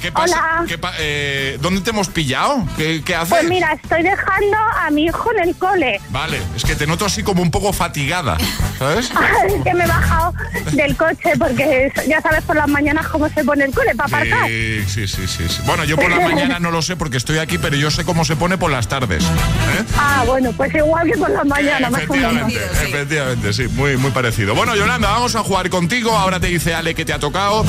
¿Qué 0.00 0.10
pasa? 0.12 0.36
Hola. 0.58 0.64
¿Qué 0.66 0.78
pa- 0.78 0.92
eh, 0.98 1.58
¿Dónde 1.60 1.80
te 1.82 1.90
hemos 1.90 2.08
pillado? 2.08 2.64
¿Qué, 2.76 3.02
qué 3.04 3.14
haces? 3.14 3.28
Pues 3.30 3.44
mira, 3.48 3.72
estoy 3.72 4.02
dejando 4.02 4.56
a 4.84 4.90
mi 4.90 5.04
hijo 5.06 5.30
en 5.36 5.48
el 5.48 5.54
cole. 5.56 6.00
Vale, 6.10 6.40
es 6.56 6.64
que 6.64 6.74
te 6.74 6.86
noto 6.86 7.04
así 7.04 7.22
como 7.22 7.42
un 7.42 7.50
poco 7.50 7.72
fatigada, 7.72 8.36
¿sabes? 8.78 9.10
Es 9.46 9.62
que 9.62 9.74
me 9.74 9.84
he 9.84 9.86
bajado 9.86 10.34
del 10.72 10.96
coche 10.96 11.32
porque 11.38 11.92
ya 12.08 12.20
sabes 12.20 12.42
por 12.42 12.56
las 12.56 12.68
mañanas 12.68 13.06
cómo 13.08 13.28
se 13.28 13.44
pone 13.44 13.64
el 13.64 13.72
cole 13.72 13.94
para 13.94 14.08
aparcar. 14.08 14.46
Sí, 14.48 14.84
sí, 14.88 15.06
sí, 15.08 15.26
sí, 15.28 15.48
sí. 15.48 15.60
Bueno, 15.64 15.84
yo 15.84 15.96
por 15.96 16.10
la 16.10 16.20
mañana 16.28 16.58
no 16.58 16.70
lo 16.70 16.82
sé 16.82 16.96
porque 16.96 17.16
estoy 17.16 17.38
aquí, 17.38 17.58
pero 17.58 17.76
yo 17.76 17.90
sé 17.90 18.04
cómo 18.04 18.24
se 18.24 18.34
pone 18.36 18.58
por 18.58 18.70
las 18.70 18.88
tardes. 18.88 19.22
¿eh? 19.24 19.84
Ah, 19.96 20.24
bueno, 20.26 20.52
pues 20.56 20.74
igual 20.74 21.10
que 21.10 21.18
por 21.18 21.30
las 21.30 21.44
mañanas, 21.46 21.90
más 21.90 22.02
o 22.08 22.14
menos. 22.14 22.52
Efectivamente, 22.52 22.84
efectivamente, 22.88 23.52
sí, 23.52 23.68
muy, 23.68 23.96
muy 23.96 24.10
parecido. 24.10 24.54
Bueno, 24.54 24.74
Yolanda, 24.74 25.10
vamos 25.10 25.36
a 25.36 25.40
jugar 25.42 25.70
contigo. 25.70 26.16
Ahora 26.16 26.40
te 26.40 26.48
dice 26.48 26.74
Ale 26.74 26.94
que 26.94 27.04
te 27.04 27.12
ha 27.12 27.18
tocado. 27.18 27.64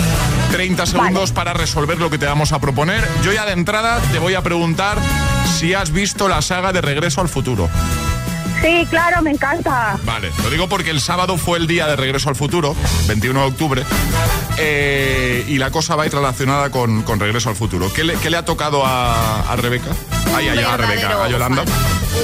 30 0.51 0.66
segundos 0.75 1.31
para 1.31 1.53
resolver 1.53 1.97
lo 1.97 2.09
que 2.09 2.17
te 2.17 2.25
vamos 2.25 2.51
a 2.51 2.59
proponer. 2.59 3.07
Yo 3.23 3.31
ya 3.31 3.45
de 3.45 3.53
entrada 3.53 3.99
te 4.11 4.19
voy 4.19 4.35
a 4.35 4.41
preguntar 4.41 4.97
si 5.57 5.73
has 5.73 5.91
visto 5.91 6.27
la 6.27 6.41
saga 6.41 6.73
de 6.73 6.81
Regreso 6.81 7.21
al 7.21 7.29
Futuro. 7.29 7.69
Sí, 8.61 8.87
claro, 8.89 9.21
me 9.21 9.31
encanta. 9.31 9.97
Vale, 10.03 10.31
lo 10.43 10.49
digo 10.49 10.67
porque 10.67 10.89
el 10.89 10.99
sábado 10.99 11.37
fue 11.37 11.59
el 11.59 11.67
día 11.67 11.87
de 11.87 11.95
Regreso 11.95 12.29
al 12.29 12.35
Futuro, 12.35 12.75
21 13.07 13.39
de 13.41 13.45
octubre, 13.45 13.83
eh, 14.57 15.45
y 15.47 15.57
la 15.59 15.69
cosa 15.69 15.95
va 15.95 16.03
a 16.03 16.05
ir 16.07 16.11
relacionada 16.13 16.71
con, 16.71 17.03
con 17.03 17.19
Regreso 17.19 17.49
al 17.49 17.55
Futuro. 17.55 17.91
¿Qué 17.93 18.03
le, 18.03 18.15
qué 18.15 18.29
le 18.31 18.37
ha 18.37 18.45
tocado 18.45 18.83
a, 18.85 19.41
a 19.51 19.55
Rebeca? 19.57 19.91
Ay, 20.35 20.49
ay, 20.49 20.59
a 20.59 20.75
Rebeca, 20.75 21.23
a 21.23 21.29
Yolanda. 21.29 21.63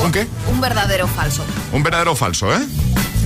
¿Un 0.01 0.11
qué? 0.11 0.27
Un 0.51 0.59
verdadero 0.59 1.07
falso. 1.07 1.45
Un 1.71 1.83
verdadero 1.83 2.15
falso, 2.15 2.53
¿eh? 2.53 2.59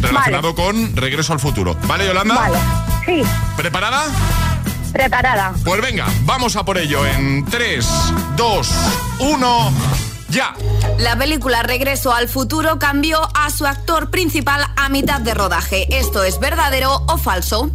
Relacionado 0.01 0.53
con 0.53 0.95
Regreso 0.95 1.31
al 1.33 1.39
Futuro. 1.39 1.75
¿Vale, 1.87 2.05
Yolanda? 2.05 2.35
Vale, 2.35 2.57
sí, 3.05 3.23
¿Preparada? 3.55 4.03
Preparada. 4.97 5.53
Pues 5.63 5.79
venga, 5.79 6.07
vamos 6.23 6.55
a 6.55 6.65
por 6.65 6.77
ello 6.79 7.05
en 7.05 7.45
3, 7.45 7.87
2, 8.35 8.69
1, 9.19 9.73
ya. 10.29 10.55
La 10.97 11.15
película 11.15 11.61
Regreso 11.61 12.11
al 12.13 12.27
futuro 12.27 12.79
cambió 12.79 13.19
a 13.35 13.51
su 13.51 13.67
actor 13.67 14.09
principal 14.09 14.65
a 14.75 14.89
mitad 14.89 15.21
de 15.21 15.35
rodaje. 15.35 15.85
¿Esto 15.95 16.23
es 16.23 16.39
verdadero 16.39 17.03
o 17.07 17.17
falso? 17.19 17.69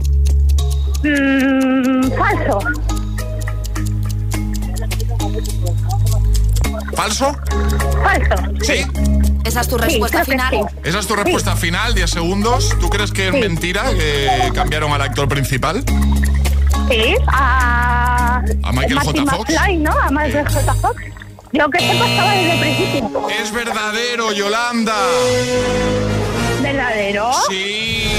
Mm, 1.05 2.11
falso. 2.19 2.59
¿Falso? 6.97 7.37
Falso. 8.03 8.35
¿Sí? 8.63 8.85
¿Esa 9.45 9.61
es 9.61 9.69
tu 9.69 9.79
respuesta 9.79 10.25
final? 10.25 10.51
sí. 10.51 10.61
¿Esa 10.85 10.99
es 10.99 11.07
tu 11.07 11.15
respuesta 11.15 11.57
final? 11.57 11.95
10 11.95 12.11
segundos. 12.11 12.77
¿Tú 12.81 12.91
crees 12.91 13.13
que 13.13 13.29
es 13.29 13.33
mentira 13.33 13.85
que 13.93 14.51
cambiaron 14.55 14.93
al 14.93 15.03
actor 15.03 15.29
principal? 15.29 15.85
Sí, 16.89 17.15
a... 17.29 18.43
A 18.63 18.73
Michael 18.73 18.99
J. 18.99 19.25
Fox. 19.25 19.51
McFly, 19.51 19.77
¿no? 19.79 19.93
A 19.93 20.11
Michael 20.11 20.49
J. 20.49 20.75
Fox. 20.75 21.03
Yo 21.53 21.69
que 21.71 21.81
sepa 21.81 22.09
estaba 22.09 22.33
desde 22.33 22.53
el 22.53 22.61
principio. 22.61 23.29
Es 23.29 23.53
verdadero, 23.53 24.33
Yolanda. 24.33 24.97
¿Verdadero? 26.63 27.31
Sí. 27.49 28.12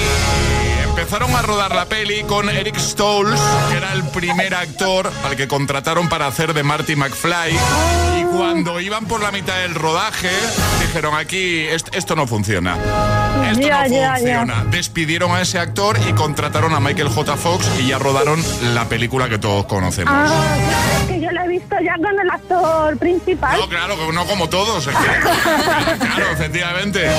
Empezaron 1.04 1.36
a 1.36 1.42
rodar 1.42 1.76
la 1.76 1.84
peli 1.84 2.24
con 2.24 2.50
Eric 2.50 2.78
Stoltz, 2.78 3.38
que 3.70 3.76
era 3.76 3.92
el 3.92 4.04
primer 4.04 4.56
actor 4.56 5.12
al 5.26 5.36
que 5.36 5.50
contrataron 5.50 6.08
para 6.08 6.28
hacer 6.28 6.54
de 6.54 6.64
Marty 6.64 6.96
McFly. 6.96 7.52
Y 8.22 8.24
cuando 8.24 8.80
iban 8.80 9.06
por 9.06 9.22
la 9.22 9.30
mitad 9.30 9.54
del 9.58 9.76
rodaje, 9.76 10.32
dijeron 10.80 11.14
aquí, 11.14 11.66
esto 11.68 12.16
no 12.16 12.26
funciona. 12.26 12.78
Esto 13.52 13.68
no 13.68 14.16
funciona. 14.16 14.64
Despidieron 14.72 15.36
a 15.36 15.42
ese 15.42 15.60
actor 15.60 16.00
y 16.08 16.14
contrataron 16.14 16.74
a 16.74 16.80
Michael 16.80 17.10
J. 17.10 17.36
Fox 17.36 17.70
y 17.82 17.88
ya 17.88 18.00
rodaron 18.00 18.42
la 18.74 18.86
película 18.86 19.28
que 19.28 19.38
todos 19.38 19.66
conocemos. 19.66 20.14
Ah, 20.16 20.56
claro, 20.56 21.08
que 21.10 21.20
yo 21.20 21.32
la 21.32 21.44
he 21.44 21.48
visto 21.50 21.76
ya 21.84 21.96
con 21.98 22.18
el 22.18 22.30
actor 22.32 22.98
principal. 22.98 23.60
No, 23.60 23.68
claro, 23.68 23.98
no 24.14 24.26
como 24.26 24.48
todos. 24.48 24.88
claro, 26.00 26.32
efectivamente. 26.32 27.10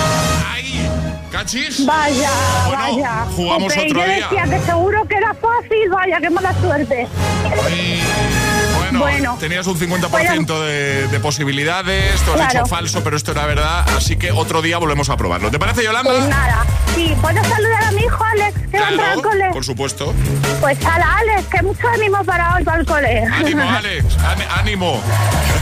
¡Ay! 0.50 1.13
¿Cachis? 1.34 1.84
Vaya, 1.84 2.30
vaya. 2.70 3.26
Jugamos 3.34 3.72
otro 3.72 3.88
yo 3.88 4.04
día. 4.04 4.28
decía 4.30 4.44
que 4.44 4.64
seguro 4.64 5.04
que 5.08 5.16
era 5.16 5.34
fácil, 5.34 5.90
vaya, 5.90 6.20
qué 6.20 6.30
mala 6.30 6.54
suerte. 6.60 7.08
bueno, 8.92 9.36
tenías 9.40 9.66
un 9.66 9.76
50% 9.76 10.60
de, 10.60 11.08
de, 11.08 11.18
posibilidades, 11.18 12.22
tú 12.22 12.40
has 12.40 12.52
dicho 12.52 12.66
falso, 12.66 13.02
pero 13.02 13.16
esto 13.16 13.32
era 13.32 13.46
verdad, 13.46 13.84
así 13.96 14.14
que 14.14 14.30
otro 14.30 14.62
día 14.62 14.78
volvemos 14.78 15.10
a 15.10 15.16
probarlo. 15.16 15.50
¿Te 15.50 15.58
parece, 15.58 15.82
Yolanda? 15.82 16.12
Pues 16.12 16.28
nada. 16.28 16.64
Sí, 16.94 17.12
¿puedo 17.20 17.42
saludar 17.42 17.82
a 17.82 17.90
mi 17.90 18.02
hijo 18.02 18.24
Alex, 18.24 18.60
que 18.70 18.78
va 18.78 18.86
a 18.86 18.90
entrar 18.90 19.10
al 19.10 19.22
cole? 19.22 19.50
Por 19.52 19.64
supuesto. 19.64 20.14
Pues 20.60 20.78
hala, 20.86 21.16
Alex, 21.16 21.48
que 21.48 21.62
mucho 21.62 21.88
ánimo 21.88 22.22
para 22.22 22.54
hoy 22.54 22.62
para 22.62 22.78
el 22.78 22.86
cole. 22.86 23.24
Ánimo, 23.24 23.62
Alex, 23.76 24.04
ánimo. 24.56 25.02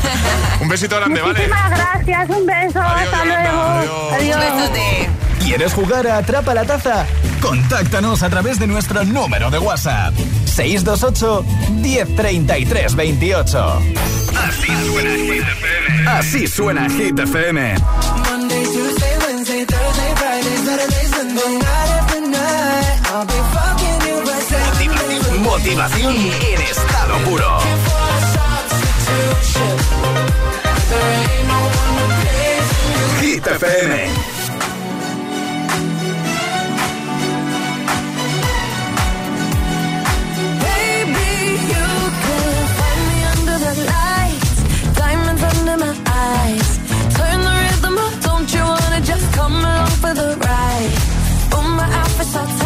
un 0.61 0.69
besito 0.69 0.97
grande, 0.97 1.23
Muchísimas 1.23 1.71
¿vale? 1.71 1.77
gracias, 1.77 2.29
un 2.29 2.45
beso, 2.45 2.81
hasta 2.83 3.25
luego. 3.25 4.11
Adiós. 4.13 4.37
Adiós. 4.37 5.32
¿Quieres 5.45 5.73
jugar 5.75 6.07
a 6.07 6.19
Atrapa 6.19 6.55
la 6.55 6.65
Taza? 6.65 7.05
Contáctanos 7.41 8.23
a 8.23 8.31
través 8.31 8.59
de 8.59 8.67
nuestro 8.67 9.05
número 9.05 9.51
de 9.51 9.59
WhatsApp. 9.59 10.15
628 10.45 11.45
1033 11.73 12.95
28. 12.95 13.79
Así 14.37 14.67
suena 14.87 15.11
Hit 15.15 15.43
FM. 15.43 16.09
Así 16.09 16.47
suena 16.47 16.89
Hit 16.91 17.19
FM. 17.19 17.75
Monday, 18.31 18.65
Tuesday, 18.65 19.19
Wednesday, 19.27 19.67
Thursday, 19.67 20.15
Friday, 20.17 20.57
Saturday, 20.65 21.07
Sunday, 21.07 21.59
night 21.59 21.91
after 22.01 22.21
night. 22.21 23.11
I'll 23.13 23.27
be 23.27 23.41
fucking 23.53 24.01
you 24.09 24.17
by 24.25 25.39
Motivación, 25.39 25.43
motivación 25.43 26.17
en 26.17 26.63
estado 26.63 27.19
puro. 27.25 27.59
Hit 33.21 33.47
FM. 33.47 34.32
My 52.35 52.41
outfit's 52.41 52.62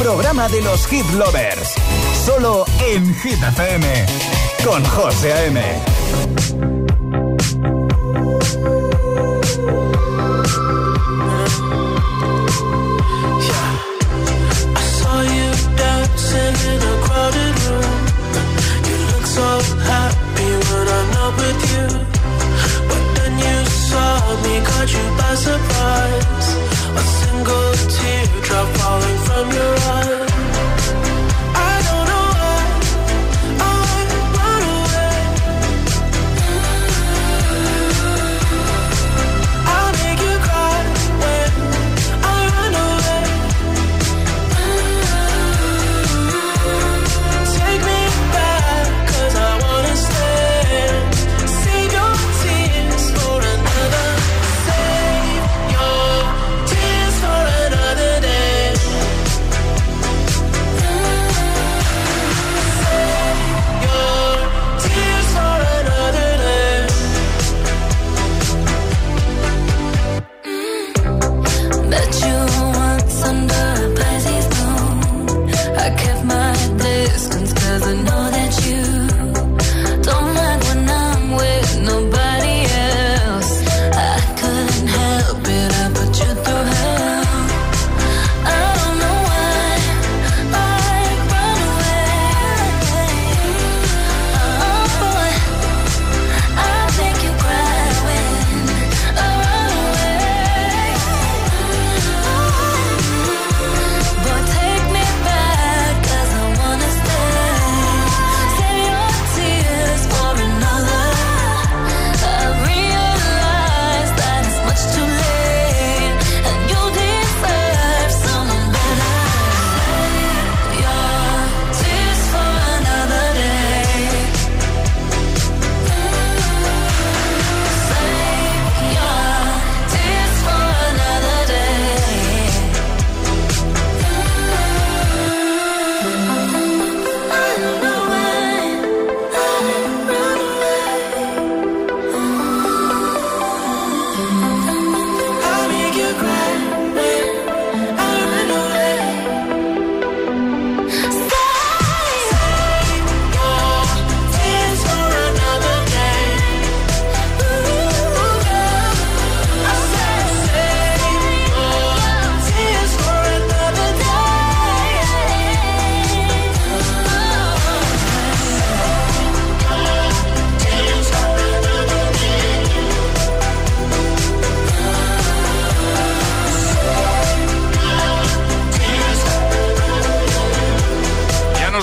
programa 0.00 0.48
de 0.48 0.62
los 0.62 0.86
hit 0.86 1.04
lovers. 1.12 1.74
Solo 2.24 2.64
en 2.90 3.14
Hit 3.16 3.42
FM. 3.42 4.06
Con 4.64 4.82
José 4.84 5.32
A.M. 5.34 6.69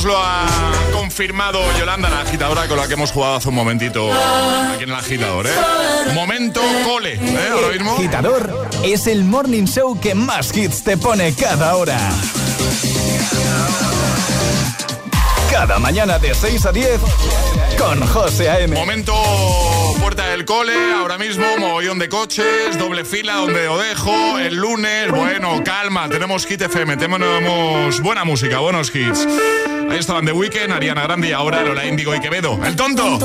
lo 0.08 0.18
ha 0.18 0.46
confirmado 0.94 1.60
Yolanda, 1.78 2.10
la 2.10 2.22
agitadora 2.22 2.66
con 2.68 2.78
la 2.78 2.88
que 2.88 2.94
hemos 2.94 3.12
jugado 3.12 3.36
hace 3.36 3.50
un 3.50 3.56
momentito 3.56 4.10
aquí 4.14 4.84
en 4.84 4.90
el 4.90 4.96
agitador, 4.96 5.46
¿eh? 5.48 5.52
Momento 6.14 6.62
cole, 6.86 7.16
¿eh? 7.16 7.50
Ahora 7.52 7.68
mismo. 7.68 7.94
Agitador 7.94 8.70
es 8.84 9.06
el 9.08 9.26
morning 9.26 9.66
show 9.66 10.00
que 10.00 10.16
más 10.16 10.56
hits 10.56 10.84
te 10.84 10.98
pone 10.98 11.34
cada 11.34 11.76
hora. 11.76 12.00
Cada 15.52 15.78
mañana 15.80 16.18
de 16.20 16.34
6 16.34 16.66
a 16.66 16.72
10 16.72 17.02
con 17.78 18.08
José 18.08 18.50
A.M. 18.50 18.76
Momento 18.76 19.14
puerta 20.00 20.28
del 20.28 20.46
cole, 20.46 20.74
ahora 20.94 21.18
mismo 21.18 21.46
mogollón 21.60 22.00
de 22.00 22.08
coches, 22.08 22.78
doble 22.80 23.04
fila 23.04 23.36
donde 23.36 23.66
lo 23.66 23.78
dejo, 23.78 24.40
el 24.40 24.56
lunes, 24.56 25.12
bueno, 25.12 25.62
calma, 25.66 26.08
tenemos 26.08 26.46
Hit 26.46 26.62
FM, 26.62 26.96
tenemos 26.96 28.00
buena 28.02 28.24
música, 28.24 28.60
buenos 28.60 28.94
hits. 28.96 29.28
Ahí 29.90 30.00
estaban 30.00 30.26
The 30.26 30.34
Weeknd, 30.34 30.72
Ariana 30.72 31.04
Grande 31.04 31.30
y 31.30 31.32
ahora 31.32 31.62
Lola 31.62 31.86
Índigo 31.86 32.14
y 32.14 32.20
Quevedo. 32.20 32.60
¡El 32.64 32.76
tonto! 32.76 33.18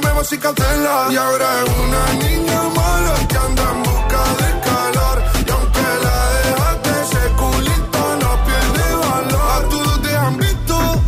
Comemos 0.00 0.28
sin 0.28 0.38
cautela. 0.38 1.08
Y 1.10 1.16
ahora 1.16 1.46
es 1.60 1.70
una 1.84 2.24
niña 2.24 2.62
mala 2.76 3.14
que 3.28 3.36
anda 3.36 3.64
en 3.74 3.82
busca 3.82 4.22
de 4.40 4.50
calor. 4.68 5.16
Y 5.44 5.50
aunque 5.50 5.86
la 6.04 6.18
dejaste, 6.44 6.90
ese 7.02 7.22
culito 7.34 8.02
no 8.22 8.30
pierde 8.46 8.86
valor. 8.94 9.50
A 9.56 9.68
todos 9.68 10.02
te 10.02 10.16
han 10.16 10.36
visto. 10.36 11.02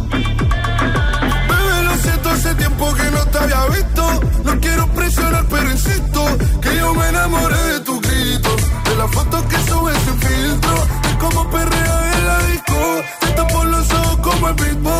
Bebé, 1.48 1.82
lo 1.84 1.96
siento, 1.98 2.30
hace 2.30 2.54
tiempo 2.56 2.92
que 2.94 3.10
no 3.12 3.24
te 3.26 3.38
había 3.38 3.64
visto. 3.66 4.20
No 4.42 4.60
quiero 4.60 4.86
presionar, 4.88 5.46
pero 5.48 5.70
insisto 5.70 6.24
que 6.60 6.76
yo 6.76 6.92
me 6.92 7.08
enamoré 7.10 7.62
de 7.74 7.80
tu 7.80 8.00
grito. 8.00 8.50
De 8.86 8.96
las 8.96 9.10
fotos 9.12 9.42
que 9.44 9.70
subes 9.70 9.98
sin 10.04 10.18
filtro. 10.18 10.74
De 11.04 11.18
cómo 11.20 11.48
perrea 11.48 12.12
en 12.16 12.26
la 12.26 12.38
disco. 12.46 13.02
Te 13.20 14.20
como 14.20 14.48
el. 14.48 14.99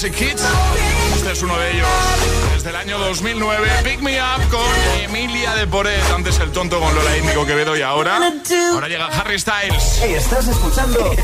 Classic 0.00 0.32
Hits. 0.32 0.42
Este 1.14 1.32
es 1.32 1.42
uno 1.42 1.58
de 1.58 1.72
ellos. 1.72 1.86
Desde 2.54 2.70
el 2.70 2.76
año 2.76 2.98
2009, 3.00 3.68
Pick 3.84 4.00
Me 4.00 4.18
Up 4.18 4.48
con 4.50 4.64
Emilia 5.02 5.54
de 5.54 5.66
Poret. 5.66 6.02
Antes 6.14 6.38
el 6.38 6.50
tonto 6.52 6.80
con 6.80 6.94
Lola 6.94 7.18
y 7.18 7.20
Nico 7.20 7.44
Quevedo 7.44 7.76
y 7.76 7.82
ahora. 7.82 8.18
Ahora 8.72 8.88
llega 8.88 9.08
Harry 9.08 9.38
Styles. 9.38 9.98
Hey, 10.00 10.14
estás 10.14 10.48
escuchando. 10.48 11.12
el, 11.12 11.18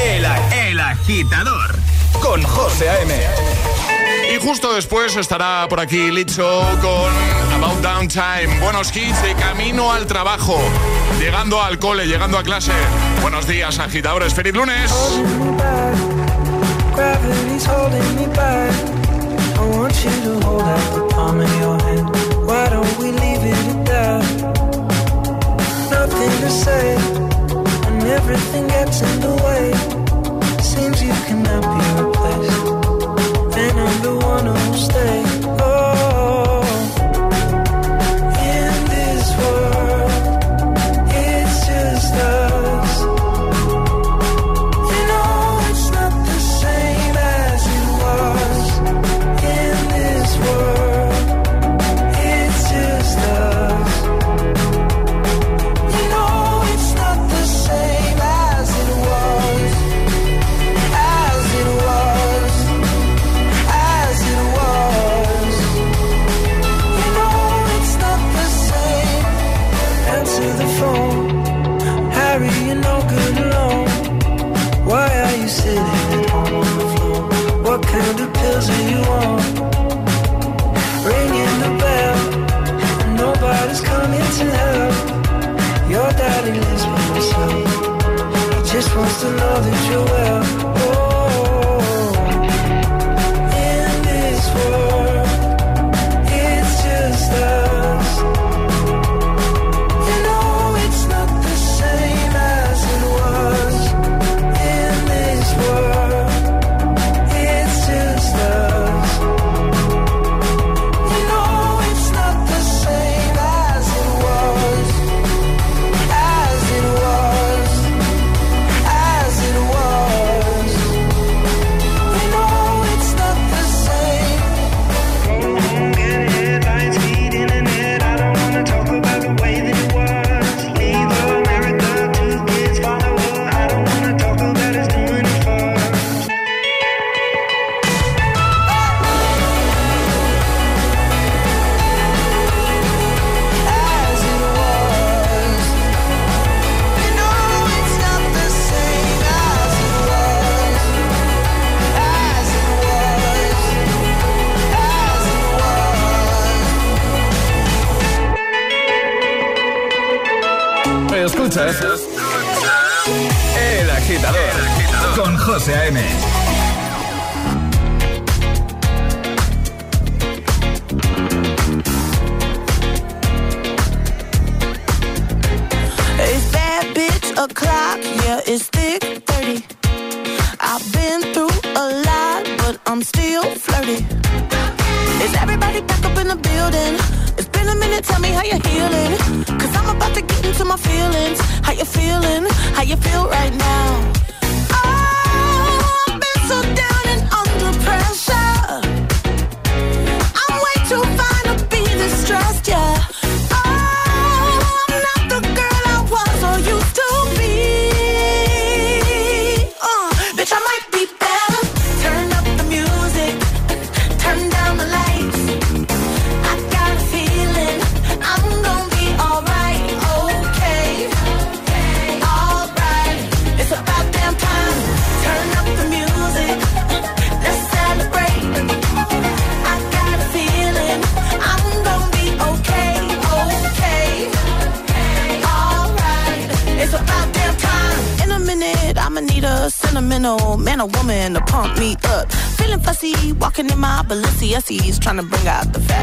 el, 0.00 0.24
el, 0.24 0.62
el 0.68 0.78
agitador 0.78 1.74
con 2.22 2.40
José 2.40 2.88
A.M. 2.88 3.12
Y 4.32 4.38
justo 4.38 4.72
después 4.72 5.16
estará 5.16 5.66
por 5.68 5.80
aquí 5.80 6.12
Licho 6.12 6.59
Buenos 8.60 8.96
hits 8.96 9.22
de 9.22 9.36
camino 9.36 9.92
al 9.92 10.04
trabajo, 10.08 10.58
llegando 11.20 11.62
al 11.62 11.78
cole, 11.78 12.06
llegando 12.06 12.38
a 12.38 12.42
clase. 12.42 12.72
Buenos 13.22 13.46
días, 13.46 13.78
agitadores. 13.78 14.34
¡Feliz 14.34 14.52
lunes! 14.52 14.90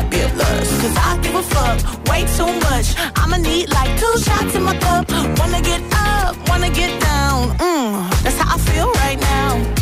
that. 0.04 0.60
Cause 0.82 0.98
I 0.98 1.18
give 1.22 1.36
a 1.36 1.44
fuck 1.44 1.78
way 2.10 2.22
too 2.38 2.52
much. 2.70 2.88
I'ma 3.16 3.38
need 3.38 3.70
like 3.70 4.00
two 4.00 4.18
shots 4.20 4.56
in 4.56 4.64
my 4.64 4.78
cup. 4.78 5.10
Wanna 5.40 5.62
get 5.62 5.82
up, 5.94 6.36
wanna 6.50 6.70
get 6.70 7.00
down. 7.02 7.58
Mmm, 7.58 8.24
that's 8.24 8.38
how 8.38 8.56
I 8.56 8.60
feel 8.60 8.92
right 8.94 9.20
now. 9.20 9.77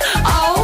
Oh. 0.00 0.57